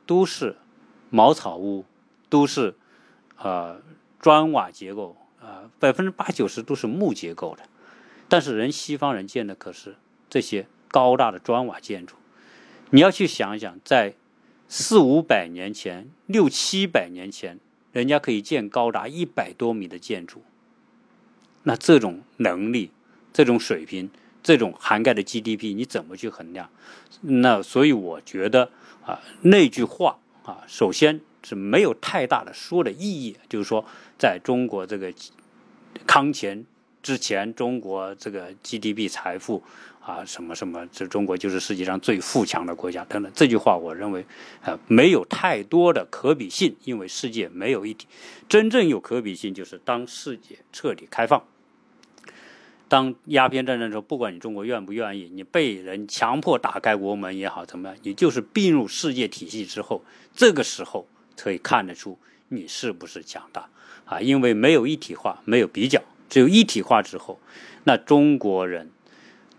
[0.08, 0.56] 都是
[1.12, 1.86] 茅草屋，
[2.30, 2.74] 都是
[3.38, 3.80] 呃
[4.20, 7.64] 砖瓦结构，啊，百分之八九十都是木结构的。
[8.28, 9.96] 但是人西方人建的可是
[10.30, 12.16] 这些高大的砖瓦建筑。
[12.90, 14.16] 你要去想想，在
[14.68, 17.60] 四五百年前，六七百年前，
[17.92, 20.42] 人家可以建高达一百多米的建筑。
[21.64, 22.92] 那这种能力、
[23.34, 24.10] 这种水平、
[24.48, 26.70] 这种涵盖的 GDP，你怎么去衡量？
[27.20, 28.72] 那所以我觉得
[29.06, 33.36] 啊，那句话啊，首先是没有太大的说的意义。
[33.50, 33.84] 就是说，
[34.18, 35.14] 在中国这个
[36.06, 36.64] 康乾
[37.04, 39.62] 之前，中国这个 GDP 财富。
[40.00, 44.26] 啊，什么什么，这中国就是世界上最富强的国家等等，这句话我认为，
[44.62, 48.08] 呃，没有太多的可比性，因为世界没有一体。
[48.48, 51.44] 真正有可比性，就是当世界彻底开放，
[52.88, 62.18] 当鸦片战争时候，不管你中国愿不愿意，你被人强迫打开国门也好，怎么样，你就是并入世界体系之后，这个时候可以看得出
[62.50, 63.70] 你是不是强大
[64.06, 67.40] 啊，因为没有一体化，没有比较，只有一体化之后，
[67.84, 68.92] 那中国人。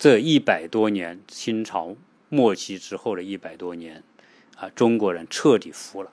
[0.00, 1.96] 这一百多年，清朝
[2.28, 4.04] 末期之后的一百多年，
[4.54, 6.12] 啊，中国人彻底服了。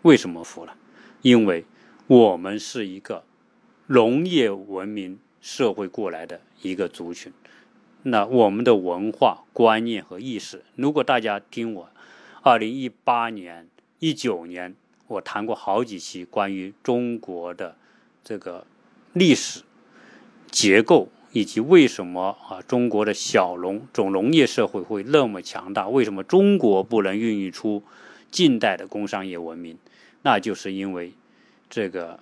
[0.00, 0.74] 为什么服了？
[1.20, 1.66] 因为
[2.06, 3.24] 我们是一个
[3.88, 7.32] 农业文明社会过来的一个族群。
[8.02, 11.90] 那我们的文化观念和意识，如果大家听我，
[12.42, 14.74] 二零一八年、一九年，
[15.06, 17.76] 我谈过好几期关于中国的
[18.24, 18.66] 这个
[19.12, 19.62] 历史
[20.50, 21.08] 结构。
[21.32, 25.86] 以及为什么啊中国的小农种农业社会会那么强大？
[25.86, 27.84] 为什么中国不能孕育出
[28.32, 29.78] 近代的工商业文明？
[30.22, 31.12] 那就是因为
[31.68, 32.18] 这个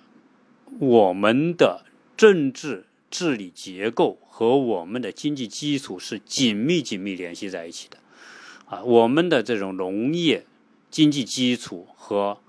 [0.79, 7.97] 我们的政治治理结构和我们的经济基础是紧密紧密联系在一起的
[8.67, 8.83] 啊！
[8.83, 10.45] 我们的这种农业
[10.89, 12.39] 经济基础和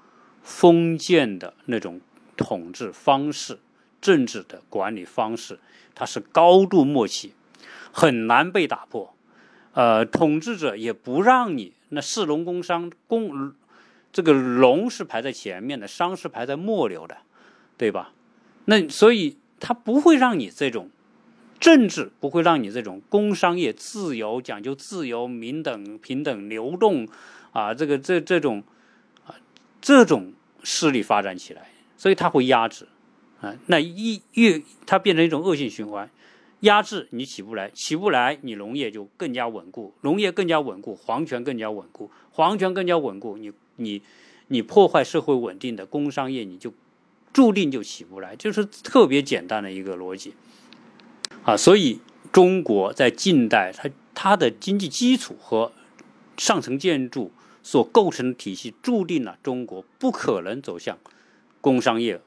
[0.42, 2.00] 封建的那种
[2.36, 3.58] 统治方式、
[4.00, 5.58] 政治的管理方式。
[5.94, 7.34] 它是高度默契，
[7.92, 9.14] 很难被打破。
[9.72, 13.54] 呃，统治者也不让你那士农工商工，
[14.12, 17.18] 这个农是排在前面的，商是排在末流的，
[17.76, 18.12] 对吧？
[18.64, 20.90] 那所以他不会让你这种
[21.60, 27.06] 政治，不会让你这种工商业自由讲究自由、平等、平等流动
[27.52, 28.64] 啊，这个这这种
[29.26, 29.36] 啊
[29.80, 30.32] 这种
[30.64, 32.88] 势力发展起来，所以他会压制。
[33.40, 36.10] 啊，那一越它变成一种恶性循环，
[36.60, 44.02] 压制你起不来，起不来你农业就更加稳固，农业更加稳固，皇权更加稳固，皇权更加稳固，你你
[44.48, 46.74] 你破坏社会稳定的工商业，你就
[47.32, 50.34] 注定就起不来，就是特别简单的一个逻辑。
[51.44, 52.00] 啊，所以
[52.32, 55.72] 中国在近代，它它的经济基础和
[56.36, 57.32] 上层建筑。
[57.62, 60.96] 所构成的体系，注定了中国不可能走向
[61.60, 62.18] 工商业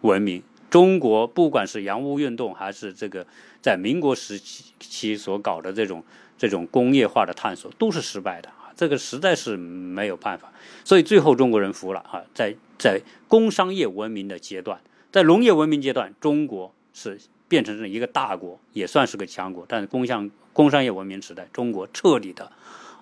[0.00, 0.42] 文明。
[0.68, 3.24] 中国不管是洋务运动，还是这个
[3.62, 6.02] 在民国时期期所搞的这种
[6.36, 8.50] 这种工业化的探索，都是失败的！
[8.76, 10.52] 这个实在是没有办法，
[10.84, 12.22] 所以最后中国人服了啊！
[12.34, 14.80] 在在工商业文明的阶段，
[15.12, 19.64] 在农业文明阶段，中国是变成了一个大国，也算是个强国。
[19.68, 22.50] 但是工商工商业文明时代，中国彻底的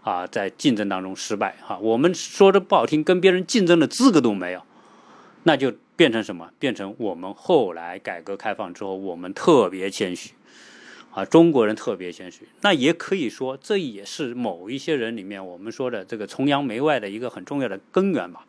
[0.03, 1.79] 啊在竞争当中失败啊！
[1.79, 4.63] 我们说的不好听，跟别人竞争的资格都没有，
[5.45, 5.75] 那就。
[5.95, 6.51] 变成什么？
[6.59, 10.33] 变成我们后来改革开放之后，我们特别谦虚，
[11.13, 12.49] 啊，中国人特别谦虚。
[12.63, 18.47] 那也可以说，这也是某一些人里面我们说的这个崇洋媚外的一个很重要的根源吧。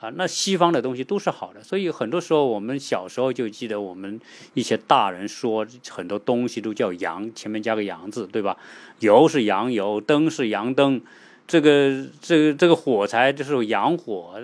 [0.00, 4.20] 啊，那西方的东西都是好的，所以很多时候我们小时候就记得我们
[4.54, 8.56] 一些大人说很多东西都叫洋，前面加个洋字，对吧？
[9.00, 11.00] 油是洋油，灯是洋灯，
[11.48, 14.40] 这个这个这个火柴就是洋火。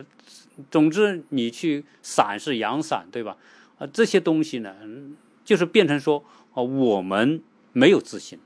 [0.73, 3.37] 总之，你去伞是阳伞，对吧？
[3.79, 4.75] 啊，这些东西呢，
[5.45, 6.25] 就是变成说，
[6.55, 8.39] 啊，我们没有自信，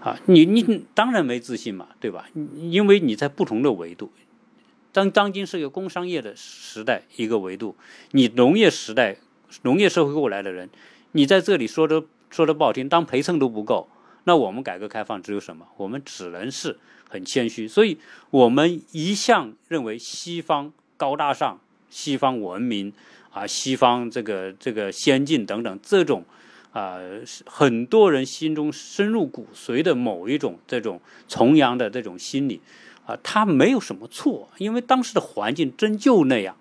[0.00, 2.26] 啊，你你当然没自信嘛，对吧？
[2.58, 4.10] 因为你在不同的维度，
[4.92, 7.76] 当当今是一个工商业的时代，一个维度，
[8.10, 9.16] 你农业时代、
[9.62, 10.68] 农业社会过来的人，
[11.12, 13.88] 你在这里说的说的不好听，当陪衬都不够，
[14.24, 15.66] 那我们改革开放只有什么？
[15.76, 17.98] 我们只能是很谦虚，所以
[18.30, 20.72] 我们一向认为西方。
[20.98, 21.58] 高大上，
[21.90, 22.92] 西方文明
[23.32, 26.24] 啊，西方这个这个先进等等，这种
[26.72, 26.98] 啊，
[27.46, 32.60] 很多人心中深入骨髓的某一种这种崇洋的这种心理
[33.06, 36.56] 啊，他没有什么错，因为当时的环境真就那样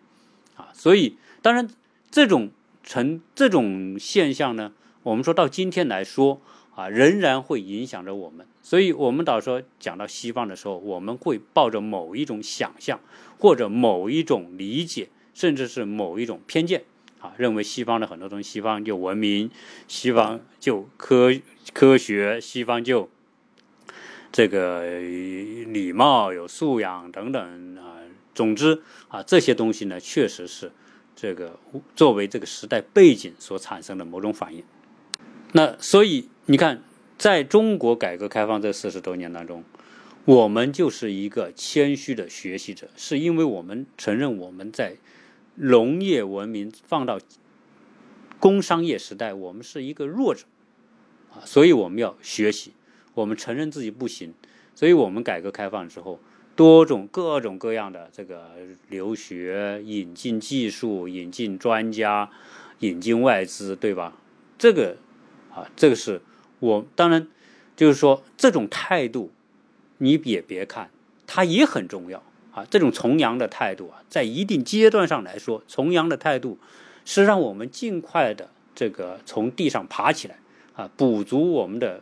[0.56, 1.70] 啊，所以当然
[2.10, 2.50] 这种
[2.84, 6.42] 成这种现象呢，我们说到今天来说
[6.76, 8.46] 啊，仍然会影响着我们。
[8.64, 13.00] 所以，我们到时候讲到西方的时候，我们会抱着某一种想象，
[13.40, 16.84] 或者某一种理解，甚至是某一种偏见，
[17.22, 19.50] 啊，认为西方的很多东西，西方就文明，
[19.88, 21.32] 西方就科
[21.74, 23.10] 科学，西方就
[24.32, 27.98] 这个礼貌、有素养等等啊。
[28.36, 30.72] 总之啊，这些东西呢，确实是
[31.16, 31.60] 这个
[31.96, 34.64] 作为这个时代背景所产生的某种反应。
[35.54, 36.84] 那所以你看。
[37.18, 39.64] 在中国改革开放这四十多年当中，
[40.26, 44.96] 我们就是一个谦虚的学习者，是因为我们承认我们在
[45.64, 47.20] 农业文明放到
[48.40, 50.46] 工商业时代，我们是一个弱者
[51.32, 52.74] 啊，所以我们要学习。
[53.14, 54.34] 我们承认自己不行，
[54.74, 56.20] 所以我们改革开放之后，
[56.56, 58.52] 多种各种各样的这个
[58.90, 62.32] 留学、引进技术、引进专家、
[62.80, 64.18] 引进外资，对吧？
[64.58, 64.98] 这个
[65.54, 66.22] 啊，这个是。
[66.60, 67.28] 我当然
[67.76, 69.32] 就是说，这种态度，
[70.00, 70.90] 你也别看，
[71.28, 72.66] 它也很重要啊。
[72.70, 76.58] 这种崇洋的态度啊，在一定阶段上来说，崇洋的态度
[77.06, 80.40] 是让我们尽快的这个从地上爬起来
[80.76, 82.02] 啊，补足我们的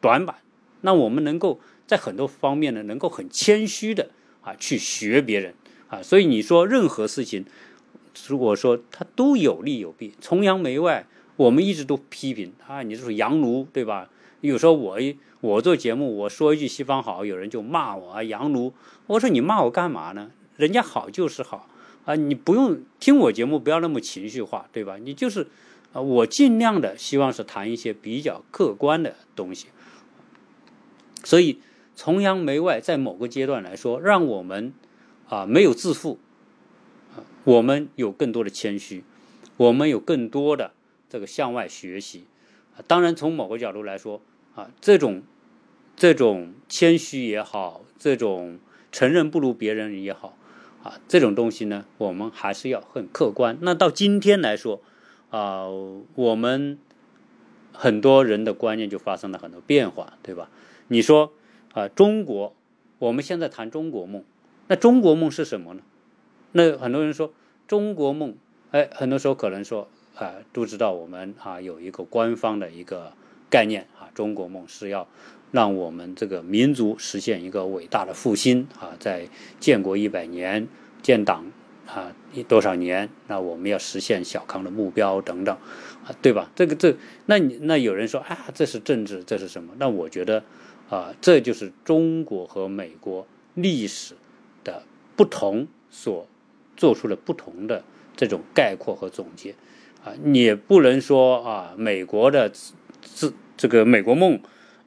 [0.00, 0.36] 短板。
[0.82, 5.54] 那我们能够在很多方面呢，能够很谦虚的啊去学别人
[5.88, 6.02] 啊。
[6.02, 7.44] 所以你说任何事情，
[8.26, 11.06] 如果说它都有利有弊，崇洋媚外。
[11.36, 14.10] 我们一直都批评啊，你这是洋奴，对吧？
[14.42, 18.74] 有时候我一我做节目，我说一句西方好，有人就骂我啊，洋奴。
[19.06, 20.30] 我说你骂我干嘛呢？
[20.56, 21.68] 人家好就是好
[22.04, 24.98] 啊，你不用听我节目，不要那么情绪化，对吧？
[24.98, 25.46] 你就是
[25.92, 29.68] 啊，我尽量的希望是谈一些比较客观的东西。
[31.24, 31.60] 所以
[31.94, 34.74] 崇洋媚外，在某个阶段来说，让我们
[35.28, 36.18] 啊没有自负
[37.14, 39.04] 啊，我们有更多的谦虚，
[39.56, 40.72] 我们有更多的。
[41.08, 42.24] 这个向外学习，
[42.74, 44.22] 啊，当然从某个角度来说，
[44.54, 45.22] 啊，这种
[45.96, 48.58] 这种谦虚也好，这种
[48.90, 50.36] 承认不如别人也好，
[50.82, 53.58] 啊，这种东西呢，我们还是要很客观。
[53.60, 54.80] 那到今天来说，
[55.30, 56.78] 啊，我们
[57.72, 60.50] 很多人的观念就发生了很多变化，对吧？
[60.88, 61.32] 你说
[61.72, 62.54] 啊，中国，
[62.98, 64.24] 我们现在谈中国梦，
[64.68, 65.82] 那中国梦是什么呢？
[66.52, 67.32] 那很多人说
[67.66, 68.36] 中国梦，
[68.70, 69.88] 哎，很多时候可能说。
[70.14, 73.14] 啊，都知道我们啊有一个官方的一个
[73.52, 75.06] 概念啊，中国梦是要
[75.50, 79.28] 让我们这个民族实现一个伟大的复兴啊，在
[79.60, 80.66] 建国一百年、
[81.02, 81.52] 建党
[81.86, 82.16] 啊
[82.48, 85.54] 多少年，那我们要实现小康的目标等等
[86.06, 86.50] 啊，对吧？
[86.56, 86.96] 这个这，
[87.26, 89.74] 那你那有人说啊，这是政治，这是什么？
[89.76, 90.42] 那我觉得
[90.88, 94.14] 啊，这就是中国和美国历史
[94.64, 94.82] 的
[95.14, 96.26] 不同所
[96.74, 97.84] 做出了不同的
[98.16, 99.54] 这种概括和总结。
[100.04, 102.50] 啊，你不能说啊，美国的
[103.02, 104.40] 自这个美国梦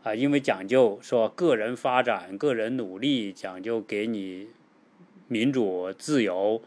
[0.03, 4.47] 啊，因为讲究说个人发展、个人努力，讲究给你
[5.27, 6.61] 民主自由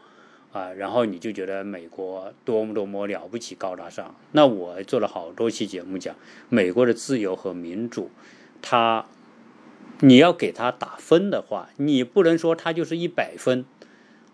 [0.51, 4.15] 啊，然后你就觉得美国多么多么了不起、高大上。
[4.31, 6.15] 那我做了好多期节目讲
[6.49, 8.09] 美国的自由和民主，
[8.61, 9.05] 它
[10.01, 13.65] 你要给他打分的话，你不能说它就是一百分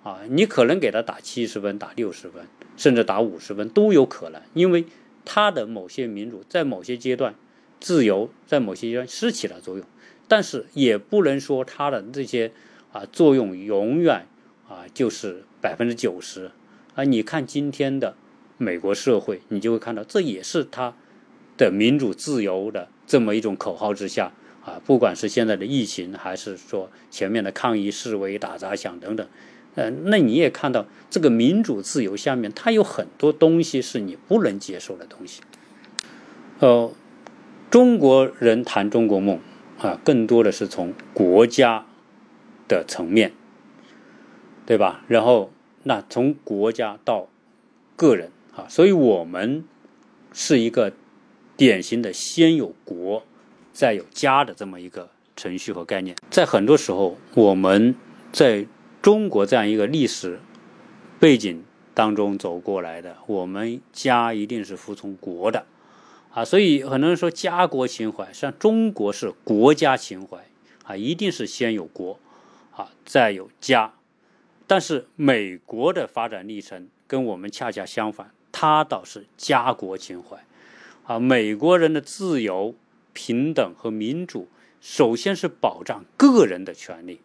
[0.03, 2.45] 啊，你可能给他打七十分、打六十分，
[2.77, 4.85] 甚至打五十分都有可能，因为
[5.25, 7.35] 它的某些民主在某些阶段。
[7.81, 9.85] 自由在某些阶段是起了作用，
[10.29, 12.51] 但是也不能说它的这些
[12.91, 14.25] 啊作用永远
[14.67, 16.49] 啊就是百分之九十
[16.95, 17.03] 啊。
[17.03, 18.15] 你看今天的
[18.57, 20.95] 美国社会，你就会看到这也是它
[21.57, 24.31] 的民主自由的这么一种口号之下
[24.63, 29.27] 啊，不管是现在的疫情，还是说前面的抗议示威、打砸抢等等，
[29.75, 35.41] 呃，那你也看到这个民主自由下面，它有很多东西是你不能接受的东西，
[36.59, 36.93] 哦。
[37.71, 39.39] 中国人谈中国梦
[39.79, 41.85] 啊，更多的是从国家
[42.69, 43.33] 的层面，
[44.65, 45.03] 对吧？
[45.09, 45.51] 然后
[45.83, 47.27] 那从国家到
[47.97, 49.65] 个人啊，所以我们
[50.31, 50.93] 是一个
[51.57, 53.23] 典型的先有国
[53.73, 56.15] 再有家的这么一个程序和概念。
[56.29, 57.93] 在很多时候，我们
[58.31, 58.65] 在
[59.05, 60.39] 中国这样一个历史
[61.19, 65.67] 背景当中走过来的，我们家一定是服从国的。
[66.31, 70.47] 啊，所以很多人说家国情怀，实际上中国是国家情怀
[70.85, 72.17] 啊，一定是先有国
[72.71, 73.93] 啊，再有家。
[74.65, 80.43] 但是美国的发展历程跟我们恰恰相反，它倒是家国情怀
[81.03, 81.19] 啊。
[81.19, 82.73] 美国人的自由、
[83.13, 84.47] 平等和民主，
[84.81, 87.19] 首先是保障个人的权利，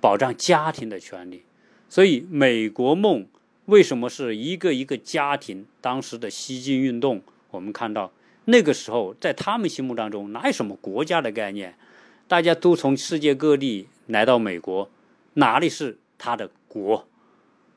[0.00, 1.42] 保障家庭的权利。
[1.88, 3.26] 所以美国梦
[3.66, 5.66] 为什么是一个一个家庭？
[5.80, 8.12] 当时的西进运动，我们看到。
[8.50, 11.76] 那个时候，在他们心目当中，哪有什么国家的概念？
[12.26, 14.88] 大家都从世界各地来到美国，
[15.34, 17.06] 哪里是他的国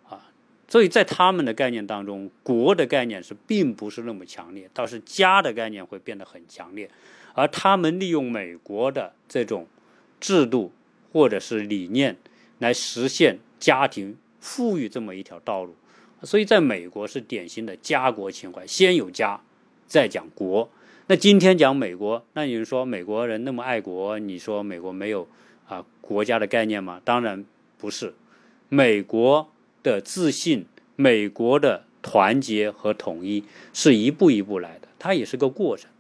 [0.08, 0.32] 啊？
[0.70, 6.90] 所以在他们的概念当中，国的概念是并不是那么强烈，倒是家的概念会变得很强烈。
[7.34, 9.68] 而他们利用美国的这种
[10.22, 10.72] 制度
[11.12, 12.18] 或者是理念
[12.60, 15.76] 来实现家庭富裕这么一条道路，
[16.24, 19.42] 所以在美国是典型的家国情怀，先有家。
[19.88, 20.70] 再讲国，
[21.08, 25.28] 那今天讲美国，那有人说美国人那么爱国，你说美国没有
[25.68, 27.02] 啊国家的概念吗？
[27.04, 27.44] 当然
[27.78, 28.14] 不是，
[28.70, 29.52] 美国
[29.84, 33.44] 的自信、美国的团结和统一
[33.74, 35.92] 是一步一步来的，它也是个过程。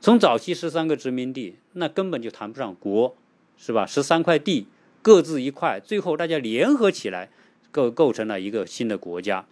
[0.00, 3.16] 从早期十三个殖民地，那根本就谈不上国，
[3.56, 3.86] 是吧？
[3.86, 4.66] 十三块地
[5.02, 7.30] 各自一块，最后大家联合起来
[7.70, 9.46] 构构成了一个新的国家。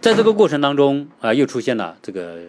[0.00, 2.42] 在这个过程当中啊，又出现了这个。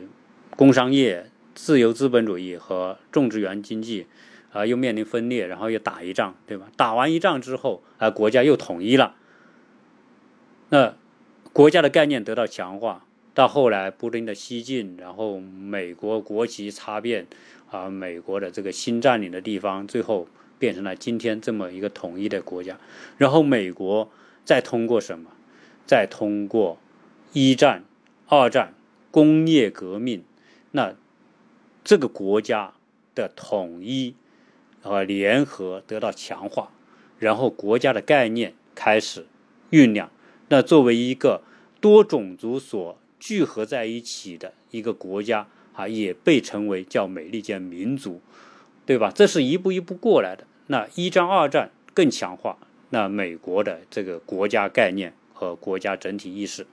[0.56, 4.06] 工商业、自由资本主义和种植园经济，
[4.52, 6.68] 啊，又面临分裂，然后又打一仗，对吧？
[6.78, 9.16] 打完一仗之后，啊，国家又统一了。
[10.70, 10.96] 那
[11.52, 17.26] 国家的概念得到强化，到后来不断的西进，然后美国国旗插遍，
[17.72, 20.28] 啊，美国的这个新占领的地方，最后
[20.64, 22.80] 变成了今天这么一个统一的国家。
[23.18, 24.10] 然后美国
[24.46, 25.30] 再通过什么？
[25.86, 26.78] 再通过
[27.34, 27.84] 一战、
[28.28, 28.74] 二战、
[29.12, 30.24] 工业革命。
[30.72, 30.96] 那
[31.84, 32.76] 这个国家
[33.14, 34.16] 的统一
[34.82, 36.72] 和联合得到强化，
[37.20, 39.26] 然后国家的概念开始
[39.70, 40.10] 酝酿。
[40.48, 41.42] 那作为一个
[41.82, 48.22] 多种族所聚合在一起的一个国家啊，也被称为叫美利坚民族，
[48.86, 49.12] 对吧？
[49.14, 50.48] 这是一步一步过来的。
[50.68, 52.58] 那一战、二战更强化
[52.90, 56.66] 那美国的这个国家概念和国家整体意识。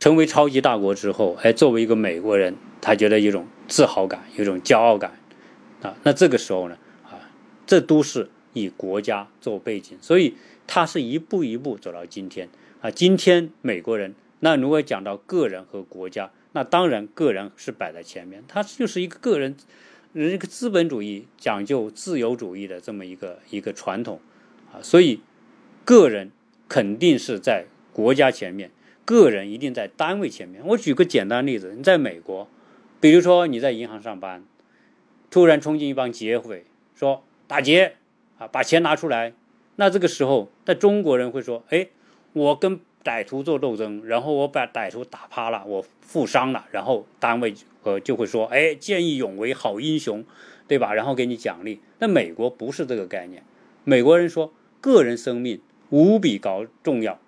[0.00, 5.12] 成为超级大国之后，哎，作为一个美国人，他觉得有种自豪感，有种骄傲感，
[5.80, 7.30] 啊，那这个时候呢，啊，
[7.66, 10.34] 这都是以国家做背景，所以
[10.66, 12.48] 他是一步一步走到今天，
[12.80, 19.54] 啊，今天美国人，那如果讲到个人和国家，那当然个人是摆在前面，他就是一个个人，
[20.12, 24.20] 人这个资本主义讲究自由主义的这么一个一个传统，
[24.72, 25.20] 啊，所以
[25.84, 26.30] 个人
[26.68, 28.70] 肯定是在国家前面。
[29.04, 30.62] 个人一定在单位前面。
[30.64, 32.48] 我举个简单例子，你在美国，
[33.00, 34.44] 比如说你在银行上班，
[35.28, 37.96] 突然冲进一帮劫匪，说打劫
[38.38, 39.32] 啊，把钱拿出来。
[39.76, 41.88] 那这个时候，在中国人会说：“哎，
[42.34, 50.24] 我跟歹徒做斗争，然后我把歹徒打趴了，我负伤了，然后单位呃就会说：哎，见义勇为，好英雄，
[50.68, 50.94] 对吧？
[50.94, 51.80] 然后给你奖励。
[51.98, 53.42] 那美国不是这个概念，
[53.84, 57.18] 美国人说个人生命无比高重要。”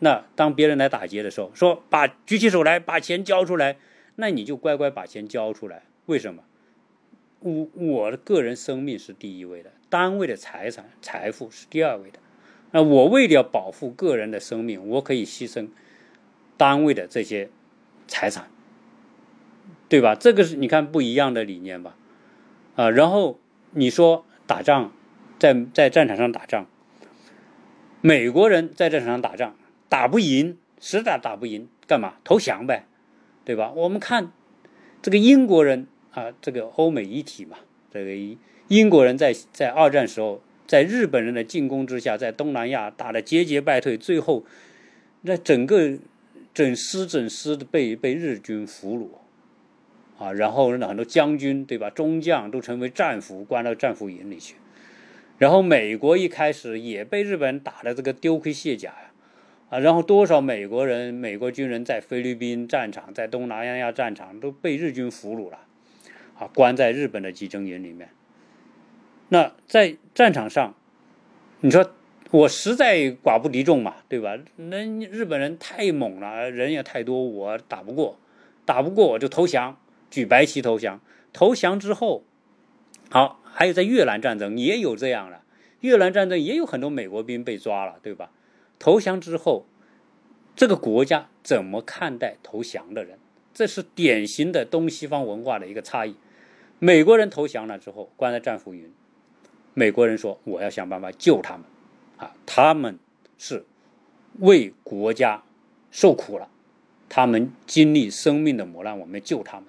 [0.00, 3.76] 那当别人来打劫的时候，说把举起手来，把钱交出来，
[4.16, 5.84] 那你就乖乖把钱交出来。
[6.06, 6.42] 为什么？
[7.40, 12.18] 我我的个人生命是第一位的，单位的财产财富是第二位的。
[12.74, 15.68] 那我为了保护个人的生命，我可以牺牲
[16.56, 17.48] 单位的这些
[18.08, 18.50] 财产，
[19.88, 20.16] 对吧？
[20.16, 21.94] 这个是你看不一样的理念吧？
[22.74, 23.38] 啊，然后
[23.70, 24.90] 你说打仗，
[25.38, 26.66] 在在战场上打仗，
[28.00, 29.54] 美国人在战场上打仗
[29.88, 32.88] 打不赢，实在打不赢，干嘛投降呗，
[33.44, 33.70] 对吧？
[33.76, 34.32] 我们看
[35.00, 35.86] 这个英国人。
[36.10, 37.56] 啊，这个欧美一体嘛，
[37.92, 38.36] 这个
[38.68, 44.44] 英国人在在二战时候，在日本人的进攻之下，在东南亚打得节节败退，最后
[45.22, 45.98] 那整个
[46.52, 54.54] 整师整师的被被日军俘虏，啊，然后很多将军对吧，中将都成为战俘，关到战俘营里去，
[55.38, 59.12] 然后美国一开始也被日本打的这个丢盔卸甲呀，
[59.70, 65.58] 啊，然后多少美国人、美国军人在菲律宾战场、在东南亚战场都被日军俘虏了。
[66.36, 68.08] 啊，关在日本的集中营里面。
[69.28, 70.74] 那在战场上，
[71.60, 71.90] 你说
[72.30, 74.38] 我实在寡不敌众嘛，对吧？
[74.56, 78.18] 那日本人太猛了，人也太多，我打不过，
[78.64, 79.78] 打不过我就投降，
[80.10, 81.00] 举白旗投降。
[81.32, 82.24] 投降之后，
[83.10, 85.40] 好，还有在越南战争也有这样的，
[85.80, 88.30] 越南战争也有很多美国兵被抓了，对吧？
[88.78, 89.66] 投降之后，
[90.54, 93.18] 这个国家怎么看待投降的人？
[93.52, 96.16] 这是典型的东西方文化的一个差异。
[96.80, 98.92] 美国人投降了之后，关在战俘营。
[99.74, 101.64] 美国人说：“我要想办法救他们，
[102.16, 102.98] 啊，他们
[103.36, 103.64] 是
[104.38, 105.42] 为国家
[105.90, 106.48] 受苦了，
[107.08, 109.66] 他们经历生命的磨难，我们救他们，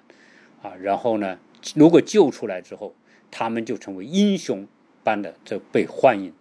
[0.62, 1.38] 啊，然后呢，
[1.74, 2.94] 如果救出来之后，
[3.30, 4.66] 他们就成为英雄
[5.02, 6.32] 般的这被欢迎，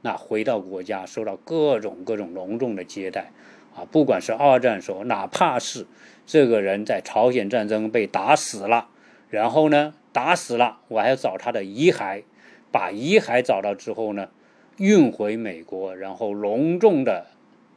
[0.00, 3.30] 那回到国家受到各种各种隆重的接待，
[3.76, 5.86] 啊，不管是二战时候，哪怕是
[6.26, 8.88] 这个人在朝鲜战争被打死了，
[9.30, 12.24] 然后呢？”打死了，我还要找他的遗骸，
[12.72, 14.30] 把遗骸找到之后呢，
[14.78, 17.26] 运回美国，然后隆重的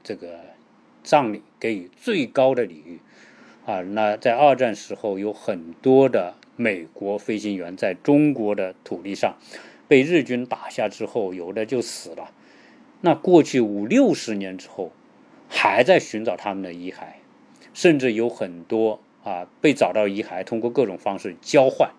[0.01, 0.39] 这个
[1.03, 2.99] 葬礼，给予最高的礼遇。
[3.65, 9.35] 啊，那在二战时候，有很多的美国飞行员在中国的土地上
[9.87, 12.31] 被日军打下之后，有的就死了。
[13.01, 14.91] 那过去五六十年之后，
[15.49, 17.15] 还在寻找他们的遗骸，
[17.73, 21.89] 甚至有很多啊被找到遗骸，通过各种方式交换。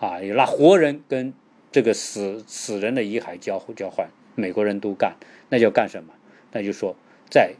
[0.00, 1.32] 啊，有拿活人跟
[1.70, 5.16] 这个死死人的遗骸交交换，美国人都干，
[5.50, 6.14] 那叫干什么？
[6.52, 6.96] 那就说，
[7.30, 7.54] 在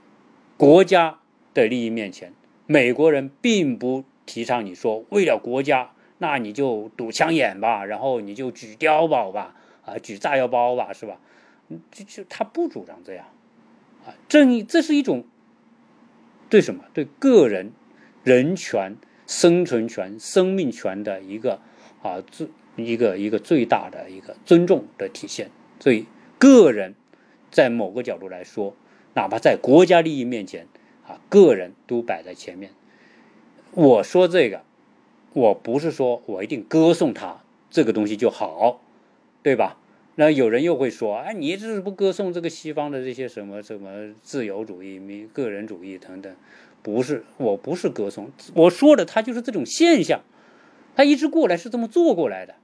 [0.57, 1.19] 国家
[1.53, 2.33] 的利益面前，
[2.67, 9.55] 美国人并不提倡你说为了国家，那你就堵枪眼吧，然后你就举碉堡吧，
[9.85, 11.21] 啊，举炸药包吧，是吧？
[11.91, 13.27] 就就他不主张这样，
[14.07, 15.25] 啊，正义这是一种
[16.49, 16.85] 对什么？
[16.95, 17.73] 对个人
[18.25, 18.97] 人权、
[19.27, 21.61] 生存权、生命权的一个。
[22.01, 22.49] 啊，这
[22.79, 25.51] 一个一个最大的一个尊重的体现，
[25.81, 26.07] 所以
[26.39, 26.95] 个人
[27.51, 28.75] 在某个角度来说，
[29.15, 30.67] 哪怕在国家利益面前，
[31.07, 32.71] 啊，个人都摆在前面。
[33.73, 34.63] 我说这个，
[35.33, 38.81] 我不是说我一定歌颂他这个东西就好，
[39.43, 39.79] 对吧？
[40.15, 46.35] 那有人又会说，哎，你这是不歌颂这个西方的这些什么什么自由主义、民个人主义等等？
[46.83, 50.23] 不是，我不是歌颂，我说的他就是这种现象。
[50.97, 52.57] 他一直过来是这么做过来的，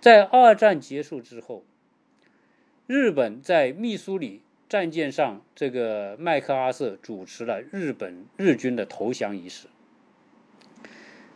[0.00, 1.62] 在二战结束之后，
[2.86, 9.66] 日本在密苏里战舰上，这个麦克阿瑟主持了日本日军的投降仪式。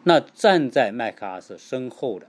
[0.05, 2.27] 那站在麦克阿瑟身后的，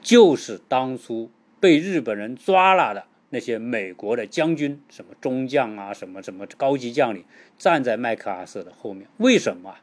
[0.00, 7.24] 就是当初被日本人抓了的那些美国的将军，什么中将啊，什么什么高级将领，
[7.56, 9.08] 站在麦克阿瑟的后面。
[9.16, 9.78] 为什么？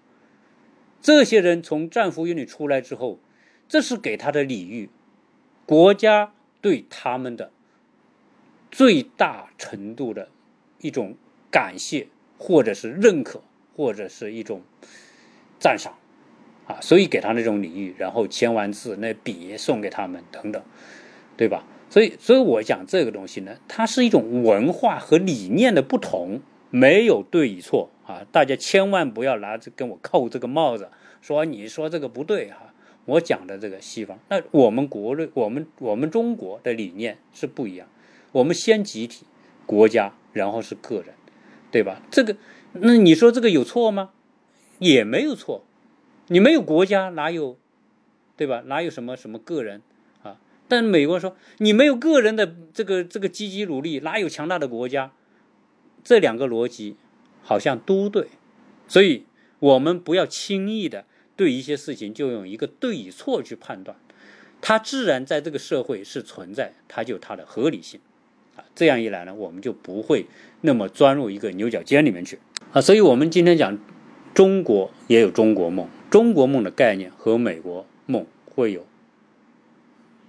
[1.01, 3.19] 这些人从战俘营里出来之后。
[3.67, 4.91] 这是给他的礼遇，
[5.66, 7.51] 国家对他们的
[8.72, 10.30] 最大程度的
[10.80, 11.16] 一种
[11.49, 12.07] 感谢，
[12.38, 13.41] 或者是认可，
[13.76, 14.61] 或者是一种
[15.59, 15.93] 赞赏，
[16.68, 20.61] 啊，所以给他那种礼遇，然后签完字，那笔送给他们等等，
[21.38, 21.63] 对吧？
[21.89, 28.26] 所以，所以我讲这个东西呢，它是一种文化和理念的不同，没有对与错啊！
[28.32, 30.89] 大家千万不要拿着跟我扣这个帽子，
[31.22, 32.64] 说你说这个不对哈。
[33.06, 37.88] 我讲的这个西方，那我们国内，我们我们中国的理念是不一样。
[38.32, 39.26] 我们先集体、
[39.66, 41.14] 国家，然后是个人，
[41.72, 42.01] 对吧？
[42.10, 42.36] 这个，
[42.74, 44.12] 那你说这个有错吗？
[44.80, 45.64] 也没有错。
[46.28, 47.58] 你没有国家，哪有，
[48.36, 48.64] 对吧？
[48.66, 49.84] 哪有什么什么个人
[50.24, 50.38] 啊？
[50.68, 55.14] 但美国说，你没有个人的这个这个积极努力，哪有强大的国家？
[56.03, 56.97] 这两个逻辑
[57.43, 58.28] 好像都对，
[58.88, 59.26] 所以
[59.60, 61.06] 我们不要轻易的。
[61.36, 63.97] 对一些事情就用一个对与错去判断，
[64.61, 67.99] 它自然在这个社会是存在，它就它的合理性
[68.55, 68.63] 啊。
[68.73, 70.27] 这样一来呢，我们就不会
[70.61, 72.39] 那么钻入一个牛角尖里面去
[72.71, 72.79] 啊。
[72.79, 73.77] 所以，我们今天讲
[74.33, 78.86] 中国也有中国梦，中国梦的概念和美国梦会有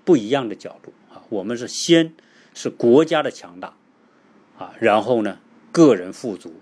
[0.05, 1.23] 不一样的角度啊。
[1.29, 2.15] 我们是先
[2.53, 3.77] 是国家的强大
[4.59, 5.39] 啊，然后呢，
[5.71, 6.55] 个人富足。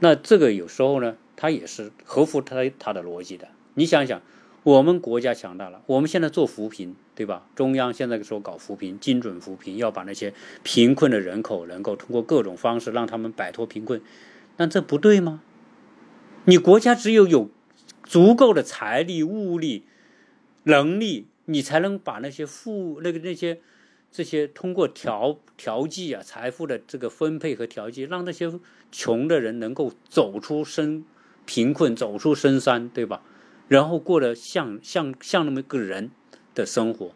[0.00, 3.48] 那这个有时候呢，它也是合乎它它的逻辑的。
[3.78, 4.20] 你想想，
[4.64, 7.46] 我们国家强大了，我们现在做扶贫，对吧？
[7.54, 14.02] 中央现在说搞扶贫，精准扶贫，要把那些贫困的人口能够通过各种方式让他们摆脱贫困，
[14.56, 15.42] 那这不对吗？
[16.46, 17.48] 你国家只有有
[18.02, 19.84] 足够的财力、物力、
[20.64, 23.60] 能力，你才能把那些富那个那些。
[24.10, 28.50] 这些通过调调剂啊，财富的这个分配和调剂，让那些
[28.90, 31.04] 穷的人能够走出深
[31.44, 33.20] 贫困，走出深山，对吧？
[33.68, 36.10] 然后过得像像像那么一个人
[36.54, 37.12] 的生活，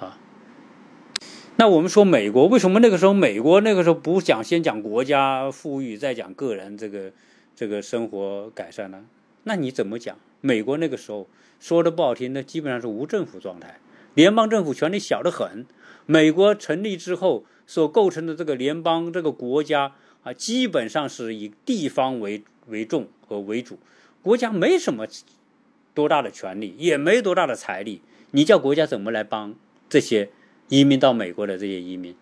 [0.00, 0.18] 啊。
[1.56, 7.12] 那我们说美国为什么那个时候美国那个时候不讲先讲国家富裕，再讲个人这个
[7.54, 9.04] 这个生活改善呢？
[9.44, 10.18] 那你怎么讲？
[10.40, 11.28] 美国那个时候
[11.60, 13.78] 说的不好听，那基本上是无政府状态，
[14.14, 15.66] 联邦政府权力小得很。
[16.06, 23.78] 美国成立之后所构成的这个联邦这个国家啊，基本上是以地方为为重和为主，
[24.22, 25.06] 国家没什么
[25.94, 29.54] 多大的权利，也没多大的财力，你叫国家怎么来帮
[29.88, 30.30] 这些
[30.68, 32.14] 移民到美国的这些移民？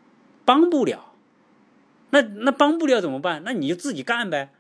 [0.45, 1.15] 帮不了，
[2.11, 3.43] 那那帮不了怎么办？
[3.45, 4.51] 那你就自己干呗，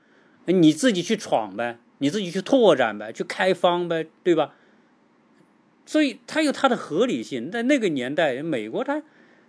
[0.47, 4.55] 你自己去闯呗，你自己去拓展呗，去开方呗，对吧？
[5.85, 9.03] 所以它有它的合理性，在那个年代，美国它，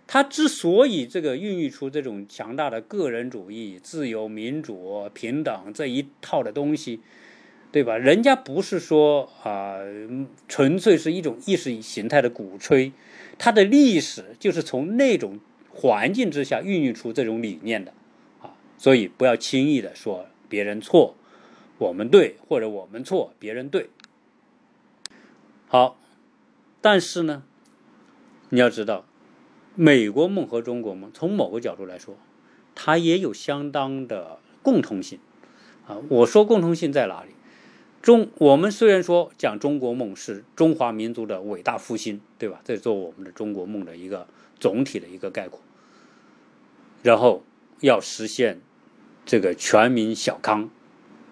[0.08, 7.00] 它之所以这个孕育出这种强大的个人主义、自由、民主、平等这一套的东西，
[7.74, 7.98] 对吧？
[7.98, 9.80] 人家不是说啊，
[10.46, 12.92] 纯粹是一种意识形态的鼓吹，
[13.36, 15.40] 它的历史就是从那种
[15.72, 17.92] 环境之下孕育出这种理念的，
[18.40, 21.16] 啊，所以不要轻易的说别人错，
[21.78, 23.90] 我们对，或者我们错，别人对。
[25.66, 25.98] 好。
[26.80, 27.42] 但是呢，
[28.50, 29.04] 你要知道，
[29.74, 32.16] 美国梦和中国梦从某个角度来说，
[32.76, 35.18] 它也有相当的共通性
[35.88, 35.98] 啊。
[36.08, 37.30] 我说共通性在哪里？
[38.04, 42.60] 中我们虽然说讲中国梦是中华民族的伟大复兴，对吧？
[42.62, 44.26] 这做我们的中国梦的一个
[44.60, 45.58] 总体的一个概括。
[47.02, 47.42] 然后
[47.80, 48.60] 要实现
[49.24, 50.68] 这个全民小康、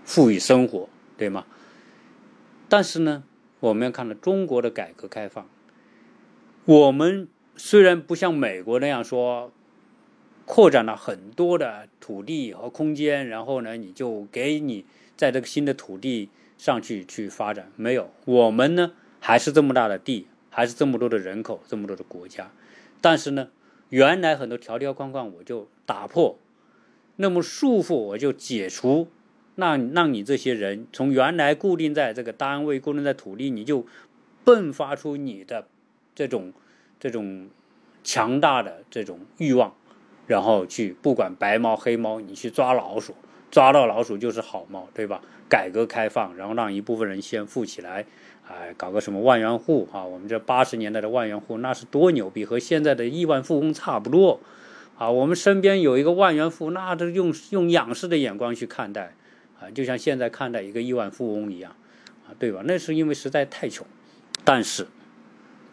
[0.03, 1.45] 富裕生活，对吗？
[2.70, 3.25] 但是呢？
[3.61, 5.47] 我们要看到中国的改革开放，
[6.64, 9.53] 我们虽然不像美国那样说
[10.47, 14.87] 扩展了很多的土地和空间，然后呢，你就给你
[15.18, 16.31] 在这个新的土地
[16.62, 22.52] 上去去发展，没有，我们呢还是这么大的地，还是这么多的人口，这么多的国家，
[23.00, 23.48] 但是呢，
[23.88, 26.38] 原来很多条条框框我就打破，
[27.16, 29.08] 那么束缚我就解除。
[29.56, 33.84] 那让你这些人从原来固定在这个单位、固定在土地，你就
[34.44, 35.66] 迸发出你的
[36.14, 36.52] 这种
[37.00, 37.48] 这种
[38.04, 39.74] 强大的这种欲望，
[40.28, 43.16] 然后去不管白猫黑猫，你去抓老鼠，
[43.53, 45.20] 抓到老鼠就是好猫，对吧？
[45.46, 48.07] 改革开放，然后让一部分人先富起来，
[48.48, 50.03] 哎，搞个什么万元户啊？
[50.03, 54.40] 我们这八十年代的万元户那是多牛逼，和现在的亿万富翁差不多
[54.96, 55.11] 啊！
[55.11, 59.14] 我们身边有一个万元户，那都用用仰视的眼光去看待。
[59.61, 61.76] 啊，就像现在看待一个亿万富翁一样，
[62.26, 62.62] 啊，对吧？
[62.64, 63.86] 那是因为实在太穷。
[64.44, 64.86] 但是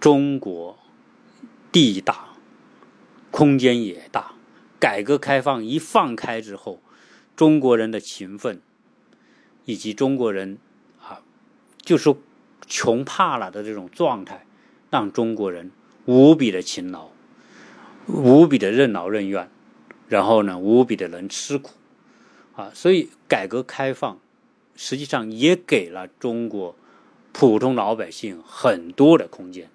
[0.01, 0.77] 中国
[1.71, 2.27] 地大，
[3.31, 4.33] 空间也大，
[4.79, 6.79] 改革开放一放开之后，
[7.39, 8.59] 中国人的勤奋，
[9.63, 10.57] 以及中国人
[11.01, 11.21] 啊，
[11.81, 12.17] 就说
[12.67, 14.45] 穷怕了的这种状态，
[14.89, 15.71] 让中国人
[16.03, 17.11] 无比的勤劳，
[18.07, 19.49] 无比的任劳任怨，
[20.09, 21.71] 然后呢，无比的能吃苦。
[22.55, 24.19] 啊，所以改革开放
[24.75, 26.75] 实际上也给了中国
[27.31, 29.69] 普通老百姓很多的空间。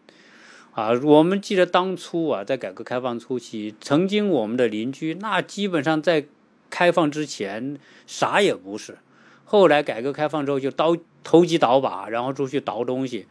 [0.72, 6.26] 啊，我们记得当初啊，在改革开放初期，曾经我们的邻居那基本上在
[6.75, 8.99] 开放之前啥也不是，
[9.45, 13.29] 后来改革开放之后就倒投机倒把，然后出去倒东西，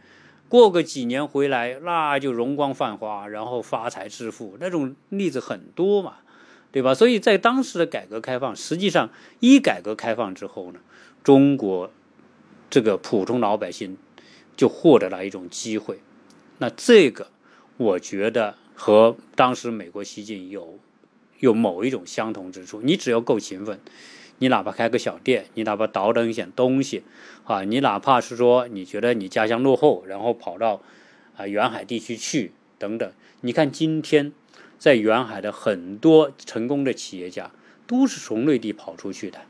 [0.48, 6.14] 过个几年回来那就容光焕发，然后发财致富，那种例子很多嘛。
[6.72, 6.96] 对吧？
[6.96, 10.80] 所以在当时的改革开放，实际上一改革开放之后呢，
[11.22, 11.92] 中国
[12.72, 13.98] 这个普通老百姓
[14.58, 16.00] 就获得了一种机会。
[16.58, 17.28] 那这个
[17.78, 20.80] 我觉得和当时美国西进有
[21.44, 22.80] 有某一种相同之处。
[22.82, 23.78] 你只要够勤奋，
[24.40, 27.04] 你哪怕开个小店，你哪怕倒腾一些东西
[27.44, 30.82] 啊，你哪怕是说你觉得你家乡落后，然后跑到
[31.36, 33.12] 啊远海地区去等等。
[33.42, 34.32] 你看今天
[34.80, 37.52] 在远海的很多成功的企业家
[37.86, 39.42] 都是从内地跑出去的，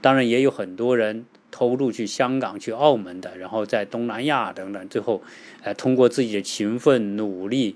[0.00, 5.20] 当然也有很多人偷渡去香港、去澳门的，然后在东南亚等等，最后，
[5.64, 7.74] 呃，通过自己的勤奋努力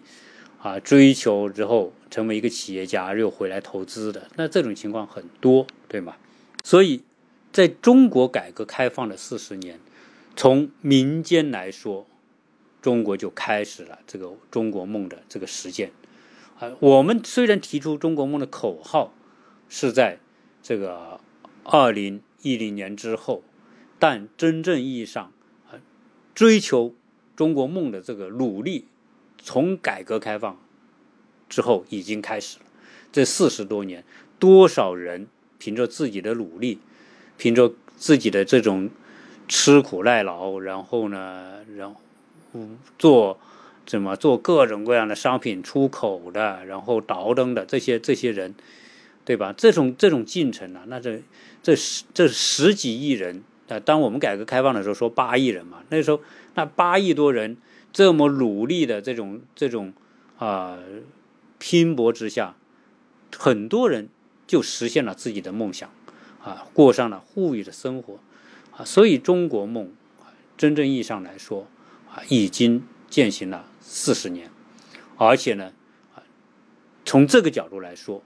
[0.62, 6.14] 啊追求之后，成为一个企业家又回来投资的，那这种情况很多，对吗？
[6.62, 7.02] 所以，
[7.52, 9.80] 在中国改革开放的四十年，
[10.36, 12.06] 从民间来说。
[12.80, 15.90] 中国就开始了这个中国梦的这个实践，
[16.60, 19.12] 啊，我们虽然提出中国梦的口号
[19.70, 20.18] 是在
[20.62, 21.18] 这个
[21.64, 23.42] 二零一零年之后，
[23.98, 25.32] 但真正意义上，
[26.34, 26.94] 追求
[27.34, 28.86] 中国梦的这个努力，
[29.38, 30.58] 从改革开放
[31.48, 32.64] 之后已经开始了。
[33.12, 34.04] 这四十多年，
[34.38, 35.26] 多少人
[35.58, 36.78] 凭着自己的努力，
[37.36, 38.90] 凭着自己的这种
[39.48, 42.00] 吃苦耐劳，然后呢，然后。
[43.00, 43.40] 做
[43.84, 48.54] 怎么做各种各样的商品出口的，然后倒腾的这些这些人，
[49.24, 49.52] 对吧？
[49.56, 51.20] 这种这种进程啊，那这
[51.64, 56.20] 这十这十几亿人啊，当我们改革开放的时候说八亿人嘛，那时候
[56.54, 57.56] 那八亿多人
[57.92, 59.92] 这么努力的这种这种
[60.38, 60.78] 啊
[61.66, 62.56] 拼搏之下，
[63.38, 64.10] 很多人
[64.46, 65.88] 就实现了自己的梦想
[66.42, 68.18] 啊，过上了富裕的生活
[68.76, 69.90] 啊，所以中国梦
[70.58, 71.66] 真正意义上来说。
[72.10, 74.50] 啊，已经践行了四十年，
[75.16, 75.72] 而且呢，
[76.14, 76.22] 啊，
[77.04, 78.22] 从这个角度来说，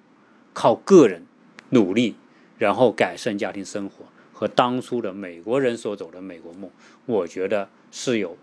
[0.53, 1.25] 靠个人
[1.71, 2.17] 努力，
[2.59, 6.69] 然后改善家庭生活，和当初的美国人所走的美国梦，
[7.07, 8.37] 我觉得是有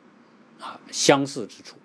[0.61, 1.75] 啊相似之处。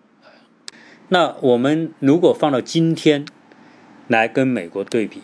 [1.12, 3.26] 那我们如果放到今天
[4.06, 5.22] 来跟美国对比，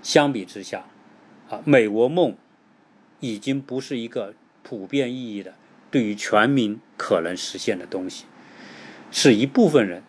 [0.00, 0.84] 相比之下，
[1.50, 2.36] 啊，美国梦
[3.18, 5.54] 已经不是一个普遍意义的。
[5.90, 8.26] 对于全民可能实现的东西，
[9.10, 10.04] 是一部分人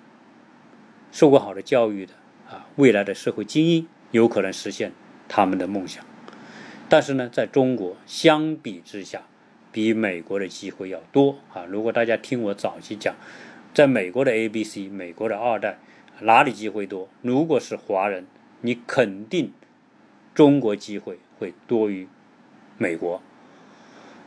[1.11, 2.13] 受过好的教育的
[2.47, 4.91] 啊，未来的社会精英有可能实现
[5.27, 6.05] 他们的梦想。
[6.87, 9.23] 但是呢，在中国相比之下，
[9.71, 11.65] 比美国的机会要多啊。
[11.65, 13.15] 如果大家听我早期讲，
[13.73, 15.77] 在美国的 A、B、C，美国的二代
[16.21, 17.07] 哪里机会多？
[17.21, 18.25] 如果是华人，
[18.61, 19.53] 你肯定
[20.33, 22.07] 中国机会会多于
[22.77, 23.21] 美国。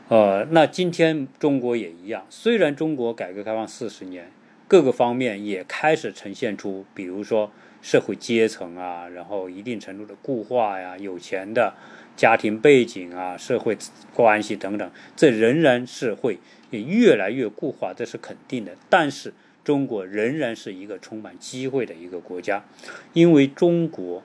[0.08, 4.30] 呃，那今天中国也一样，虽然中国改革开放四十年，
[4.68, 11.74] 各个方面也开始呈现出，比如说社会阶层啊，然后一定程度的固化呀，有钱的
[12.16, 13.76] 家庭背景啊，社会
[14.12, 16.38] 关系等等，这仍然是会
[16.72, 18.72] 也越来越固化，这是肯定的。
[18.90, 22.64] 但是中国仍然是一个充满机会的一个国家，
[23.12, 24.24] 因为中国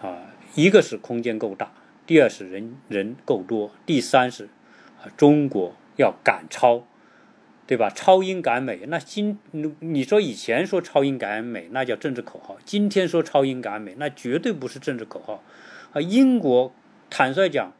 [0.00, 1.74] 啊，一个是空间够大，
[2.06, 4.48] 第二是人人够多，第三是。
[5.02, 6.86] 啊中国要赶超，
[7.66, 7.90] 对吧？
[7.90, 9.38] 超英赶美，那今
[9.80, 15.42] 你说以前说超英赶美，那叫政治口号；今天说超英赶美，那绝对不是政治口号。
[15.92, 16.72] 啊，英国
[17.10, 17.74] 坦率讲，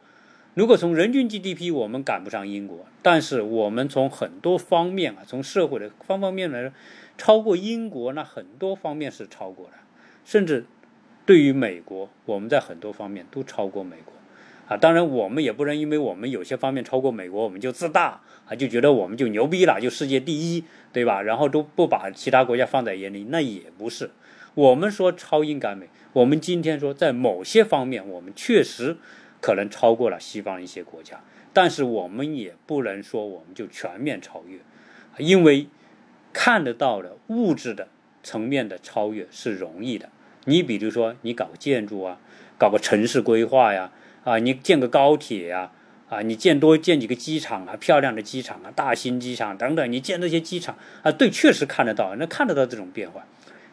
[0.55, 6.73] 如果从人均 GDP 我们赶不上英国，但是我们从很多方面啊，从社会的方方面面来说，
[7.17, 9.73] 超过英国，那很多方面是超过的，
[10.23, 10.65] 甚至
[11.25, 14.13] 对于美国，我们在很多方面都超过美国。
[14.69, 21.21] 啊，当然，我们也不能因为我们有些方面超过美国，我们就自大啊，就觉得我们就牛逼了，就世界第一，对吧？
[21.21, 24.09] 然后都不把其他国家放在眼里，那也不是。
[24.53, 28.97] 我们说超英赶美，我们今天说在某些方面，我们确实
[29.45, 31.21] 可能超过了西方一些国家，
[31.53, 34.57] 但是我们也不能说我们就全面超越，
[35.19, 35.67] 因为
[36.33, 37.87] 看得到的物质的
[38.23, 40.09] 层面的超越是容易的。
[40.45, 42.17] 你比如说，你搞建筑啊，
[42.57, 43.91] 搞个城市规划呀。
[44.23, 45.71] 啊，你建个高铁呀，
[46.09, 53.27] 啊，你建多建几个机场啊，漂亮的机场啊，大型机场等等，你建这些机场啊，对，确实看得到，那看得到这种变化。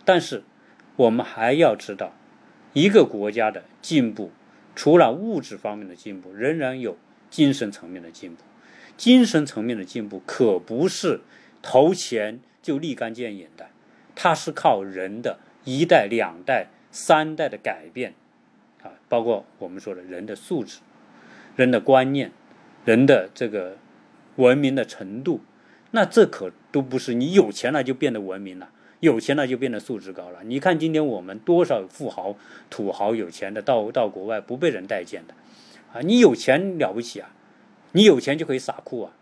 [0.05, 0.43] 但是，
[0.97, 2.13] 我们还要知道，
[2.75, 4.31] 一个国家的进步，
[4.75, 6.97] 除了物质方面的进步，仍然有
[7.31, 8.43] 精神层面的进步。
[8.97, 11.21] 精神层面的进步可不是
[11.61, 13.69] 投钱就立竿见影的，
[14.15, 18.15] 它是靠人的一代、两代、三代的改变。
[18.83, 20.81] 啊，包括我们说的人的素质、
[21.57, 22.33] 人的观念、
[22.85, 23.79] 人的这个
[24.37, 25.41] 文明的程度，
[25.93, 28.71] 那这可都不是你有钱了就变得文明了，
[29.03, 30.39] 有钱了就变得素质高了。
[30.45, 32.37] 你看今天我们多少富豪、
[32.71, 35.35] 土豪、有钱的到到国外不被人待见的，
[35.93, 37.35] 啊，你有钱了不起啊，
[37.91, 39.13] 你有钱就可以撒酷啊，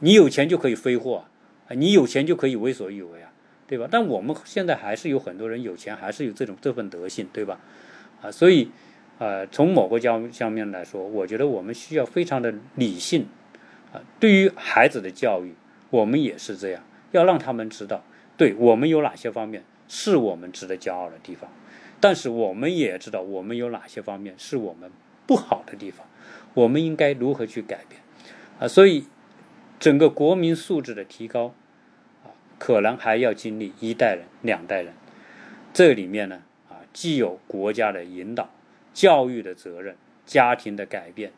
[0.00, 1.24] 你有钱就可以挥霍
[1.68, 3.30] 啊，你有钱就可以为所欲为啊，
[3.68, 3.86] 对吧？
[3.88, 7.60] 但我们现在还是有很多人有钱，还是有这种这份德性，对吧？
[8.20, 8.70] 啊，所以。
[9.20, 13.26] 呃，从某个方方面来说，我觉得我们需要非常的理性，
[13.92, 15.52] 啊，对于孩子的教育，
[15.90, 18.04] 我们也是这样，要让他们知道，
[18.38, 21.50] 对我们有哪些方面是我们值得骄傲的地方，
[22.00, 24.90] 但是我们也知道我们有哪些方面是我们
[25.26, 26.06] 不好的地方，
[26.54, 28.00] 我们应该如何去改变
[28.60, 28.68] 啊？
[28.68, 29.06] 所以，
[29.80, 31.52] 整个国民素质的提高
[32.24, 34.94] 啊，可能还要经历一代人、两代人。
[35.72, 38.50] 这里面呢啊，既有国家的引导、
[38.94, 41.32] 教育的责任、家庭的改变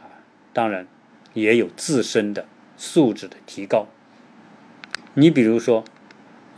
[0.00, 0.86] 啊，当然
[1.34, 2.46] 也有自身的
[2.76, 3.86] 素质的提高。
[5.14, 5.84] 你比如说，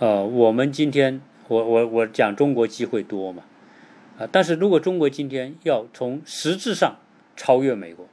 [0.01, 3.43] 呃，我们今天我我我讲中国机会多嘛，
[4.17, 6.99] 啊，但是如果中国今天要从实质上
[7.35, 8.07] 超越美国，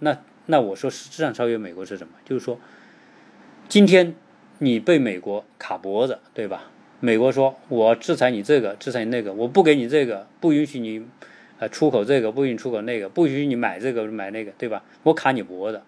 [0.00, 2.12] 那那我说实质上超越美国是什么？
[2.26, 2.60] 就是说，
[3.66, 4.14] 今天
[4.58, 6.64] 你被美国卡脖子，对吧？
[7.00, 11.02] 美国说我制裁你这个，制裁你那个，我不给你这个，不允许你
[11.58, 14.84] 呃出口这个，不允许出口那个，不允许你买这个买那个，对吧？
[15.02, 15.80] 我卡你脖子，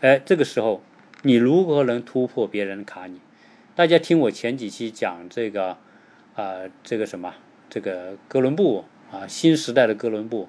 [0.00, 0.82] 哎，这个时候。
[1.22, 3.18] 你如何能突破别人卡你？
[3.76, 5.76] 大家听我前几期讲这个，
[6.34, 7.34] 啊，这个什么，
[7.68, 10.48] 这个哥伦布啊，新时代的哥伦布，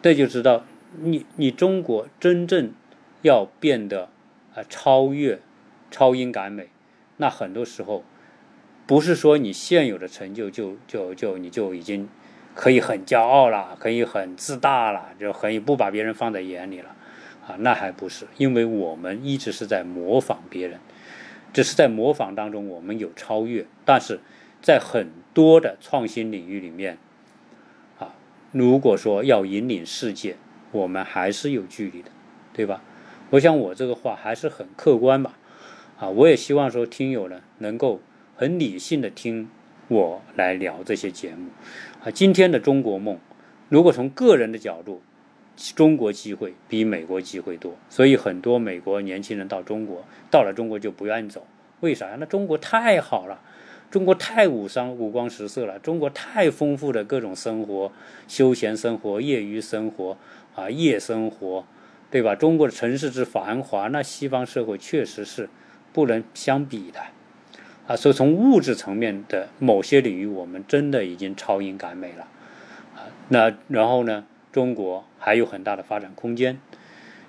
[0.00, 0.64] 这就知道
[1.00, 2.72] 你你中国真正
[3.22, 4.10] 要变得
[4.54, 5.40] 啊超越、
[5.90, 6.68] 超英赶美，
[7.16, 8.04] 那很多时候
[8.86, 12.08] 不是说你现有的成就就就就你就已经
[12.54, 16.94] 可以很骄傲了，可以很自大了，就可以不把别人放在眼里了。
[17.48, 20.78] 啊，那还不是，因为我们一直是在模仿别人，
[21.52, 24.20] 只是在模仿当中我们有超越，但是
[24.60, 26.98] 在很多的创新领域里面，
[27.98, 28.14] 啊，
[28.52, 30.36] 如果说要引领世界，
[30.72, 32.10] 我们还是有距离的，
[32.52, 32.82] 对吧？
[33.30, 35.38] 我想我这个话还是很客观吧，
[35.98, 38.00] 啊，我也希望说听友呢能够
[38.36, 39.50] 很理性的听
[39.88, 41.50] 我来聊这些节目，
[42.04, 43.18] 啊，今天的中国梦，
[43.68, 45.02] 如果从个人的角度。
[45.74, 51.44] 中国机会比美国机会多，所以很多美国年轻人到中国，到了中国就不愿意走。
[51.80, 52.16] 为啥呀？
[52.20, 53.40] 那中国太好了，
[53.90, 57.90] 中国太五商五光十色了，中国太丰富的各种生活、
[58.28, 60.16] 休闲生活、业余生活
[60.54, 61.64] 啊、夜生活，
[62.08, 62.36] 对吧？
[62.36, 65.48] 中国的城市之繁华，那西方社会确实是
[65.92, 67.00] 不能相比的
[67.88, 67.96] 啊。
[67.96, 72.28] 所以从物质层面的某些领域，我们真的已经超英赶美了
[72.94, 73.10] 啊。
[73.28, 74.24] 那然后呢？
[74.58, 76.58] 中国还有很大的发展空间。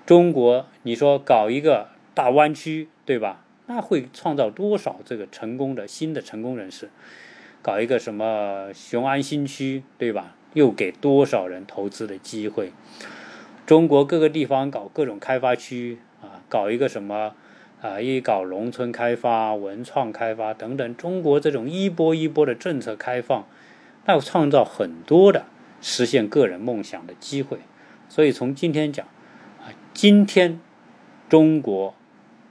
[0.04, 3.44] 中国，你说搞一个大湾区，对吧？
[3.66, 6.90] 那会创造多少这个成功的新的成功人士？
[7.62, 10.34] 搞一个什么雄安新区，对吧？
[10.54, 12.72] 又给多少人投资的机会？
[13.64, 17.34] 中国各个地方搞各种开发区啊，搞一个什么
[17.80, 18.00] 啊？
[18.00, 20.96] 一搞农村开发、文创开发等等。
[20.96, 23.46] 中国这种一波一波的政策开放，
[24.06, 25.44] 那创造很多的。
[25.80, 27.58] 实现个人梦想的机会，
[28.08, 29.06] 所以从今天讲，
[29.58, 30.60] 啊，今天
[31.28, 31.94] 中国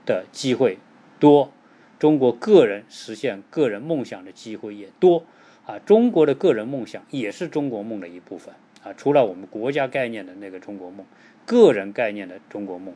[0.04, 0.78] 的机会
[1.18, 1.52] 多，
[1.98, 5.24] 中国个人实现个人梦想的机会也多，
[5.66, 11.06] 啊，中国的个人梦想也是中国梦的一部分，啊，除了我们国家概念的那个中国梦，
[11.46, 12.94] 个人概念的中国梦，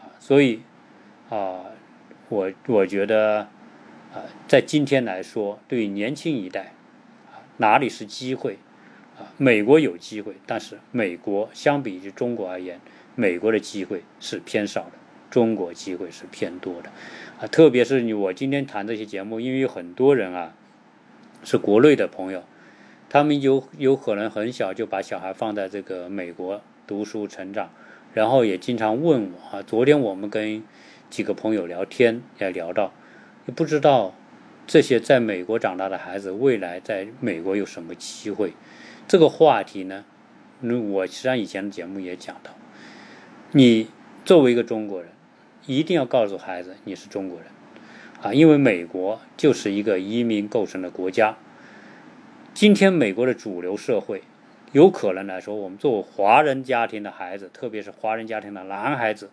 [0.00, 0.62] 啊，所以，
[1.28, 1.66] 啊，
[2.28, 3.48] 我我觉得，
[4.12, 6.72] 啊，在今天来说，对于年轻一代，
[7.58, 8.58] 哪里是机会？
[9.18, 12.80] 啊，美国有机会，但是美国相比于中国而言，
[13.14, 14.92] 美国的机会是偏少的，
[15.30, 16.90] 中国机会是偏多的。
[17.40, 20.54] 啊，特别是你我今天谈这些节目，因为有很多人啊
[21.42, 22.42] 是国内的朋友，
[23.08, 27.70] 他们有有可能很小就把小孩放在这个美国读书成长，
[28.12, 29.62] 然后也经常问我啊。
[29.62, 30.62] 昨天我们跟
[31.08, 32.92] 几个朋友聊天，也聊到，
[33.54, 34.14] 不知道
[34.66, 38.52] 这些在美国长大的孩子未来在美国有什么机会。
[39.08, 40.04] 这个话题呢，
[40.60, 42.50] 我实际上以前的节目也讲到，
[43.52, 43.88] 你
[44.24, 45.12] 作为一个中国人，
[45.64, 47.46] 一定要告诉孩子你是中国人，
[48.20, 51.36] 啊，因为美国就是一个移民构成的国家。
[52.52, 54.22] 今天美国的主流社会，
[54.72, 59.30] 有可能来说，我们作为华人家庭的孩子，特别是华人家庭的男孩子，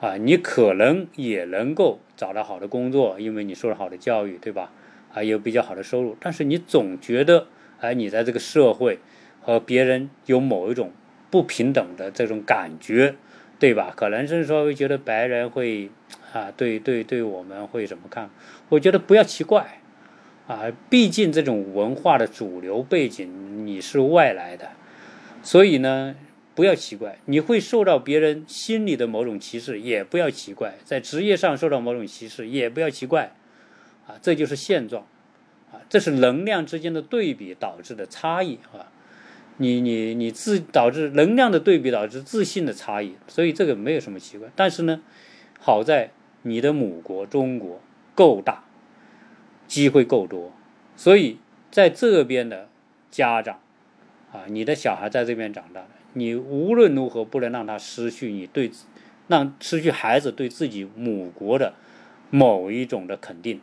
[0.00, 4.70] 啊，你可能也能够找到好的工作，因为你受了好的教育，对吧？
[5.12, 7.48] 啊，有比较好的收入，但是你总觉得。
[7.86, 8.98] 而你在这个社会
[9.40, 10.92] 和别人有某一种
[11.30, 13.14] 不平等的这种感觉，
[13.58, 13.92] 对吧？
[13.96, 15.90] 可能是说会觉得白人会
[16.32, 18.30] 啊，对对对，我们会怎么看？
[18.68, 19.80] 我觉得不要奇怪
[20.46, 24.70] 啊，毕竟这种文化的主流背景你是外来的，
[25.42, 26.14] 所以呢，
[26.54, 33.34] 不要奇怪，你会受到别人心里的某种歧视，也不要奇怪，在职业上受到某种歧视，也不要奇怪
[34.06, 35.06] 啊，这就是现状。
[35.88, 38.90] 这是能量之间的对比导致的差异啊！
[39.58, 44.48] 你你你自导致能量的对比导致自信的差异，所以这个没有什么奇怪。
[44.54, 45.00] 但是呢，
[45.58, 46.10] 好在
[46.42, 47.80] 你的母国中国
[48.14, 48.64] 够大，
[49.66, 50.52] 机会够多
[50.96, 51.38] 所以
[51.70, 52.68] 在这边的
[53.10, 53.58] 家长
[54.32, 58.70] 啊，你的小孩在这边长大，你无论如何不能让他失去你对，
[59.28, 61.72] 让失去孩子对自己母国的
[62.30, 63.60] 某一种的肯定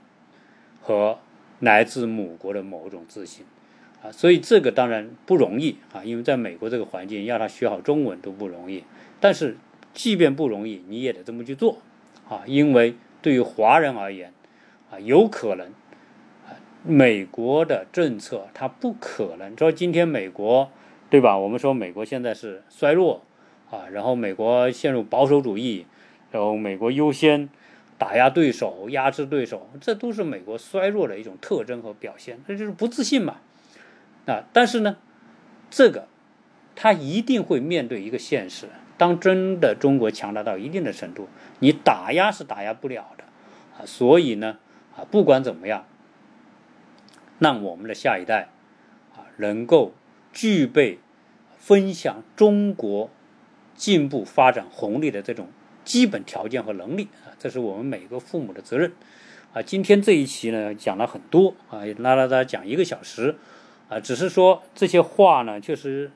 [0.81, 1.19] 和
[1.63, 3.45] 来自母国的某种自信
[4.01, 4.11] 啊。
[4.11, 8.83] 所以这个当然不容易啊，因为在美国这个环境，要他学好中文都不容易。
[9.19, 9.57] 但是
[9.93, 11.77] 即便不容易，你也得这么去做
[12.29, 14.31] 啊，因为对于华人而言
[14.91, 15.67] 啊，有可能。
[15.67, 16.53] 啊
[16.85, 20.69] 美国的政策，它不可能说今天美国，
[21.09, 21.37] 对吧？
[21.37, 23.21] 我们说美国现在是衰弱
[23.71, 25.85] 啊，然后美国陷入保守主义，
[26.29, 27.47] 然后美国优先
[28.03, 33.37] 打压对手、压制对手，这都是美国衰弱的一种特征和表现，这就是不自信嘛。
[34.25, 34.97] 啊，但是呢，
[35.69, 36.09] 这个
[36.75, 41.29] 他一定会面对一个现实：当真的中国强大到一定的程度，
[41.59, 43.23] 你打压是打压不了的
[43.77, 43.85] 啊。
[43.85, 44.57] 所以呢，
[44.97, 45.85] 啊，不管怎么样。
[47.39, 48.49] 让我们的下一代
[49.15, 49.93] 啊，能够
[50.33, 50.99] 具备
[51.57, 53.09] 分享中国
[53.75, 55.47] 进步发展红利的这种
[55.85, 57.07] 基本条件和能力，
[57.39, 58.91] 这是我们每个父母的责任
[59.53, 59.61] 啊。
[59.61, 63.35] 今天这一期呢，讲了很多啊，拉拉大家讲一个小时
[63.89, 66.11] 啊，只是说这些话呢，确实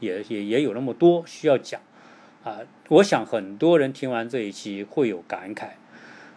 [0.00, 1.80] 也也也有那么多需要讲
[2.44, 2.60] 啊。
[2.88, 5.68] 我想很多人听完这一期会有感慨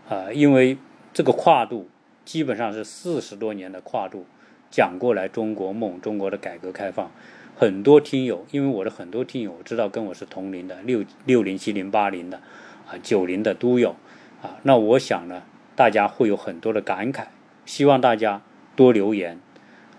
[0.07, 0.77] 啊，因为
[1.13, 1.89] 这个跨度。
[2.25, 4.25] 基本上是四十多年的跨度
[4.71, 7.11] 讲过来，中国梦，中国的改革开放，
[7.55, 12.41] 很多听友，因为我的很多听友我知道跟我是同龄的，六六零、七零、八零的，
[12.87, 13.95] 啊，九零的都有，
[14.41, 15.43] 啊，那我想呢，
[15.75, 17.25] 大家会有很多的感慨，
[17.65, 18.41] 希望大家
[18.75, 19.39] 多留言，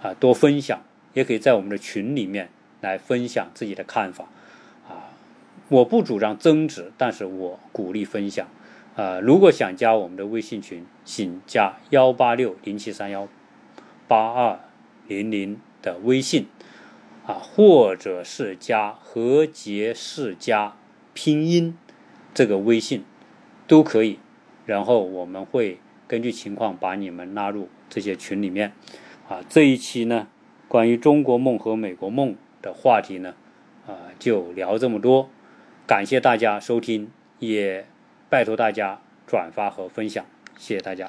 [0.03, 0.82] 啊，多分享，
[1.14, 4.26] 也可以在我们的群里面来分享自己的看法，
[4.89, 5.11] 啊，
[5.68, 8.47] 我不主张增值，但是我鼓励分享。
[8.95, 13.28] 啊，如果想加我们的微信群，请加幺八六零七三幺
[14.09, 14.59] 八二
[15.07, 16.47] 零零的微信，
[17.26, 20.76] 啊，或者是加何杰世家
[21.12, 21.76] 拼音
[22.37, 23.03] 这个微信
[23.66, 24.18] 都可以，
[24.66, 28.74] 然后我们会根据情况把你们拉入这些群里面。
[29.26, 30.28] 啊，这一期呢，
[30.68, 33.34] 关于中国梦和美国梦的话题呢，
[33.87, 35.30] 啊，就聊这么多，
[35.87, 37.87] 感谢大家收听，也。
[38.28, 40.26] 拜托大家转发和分享，
[40.59, 41.09] 谢谢大家。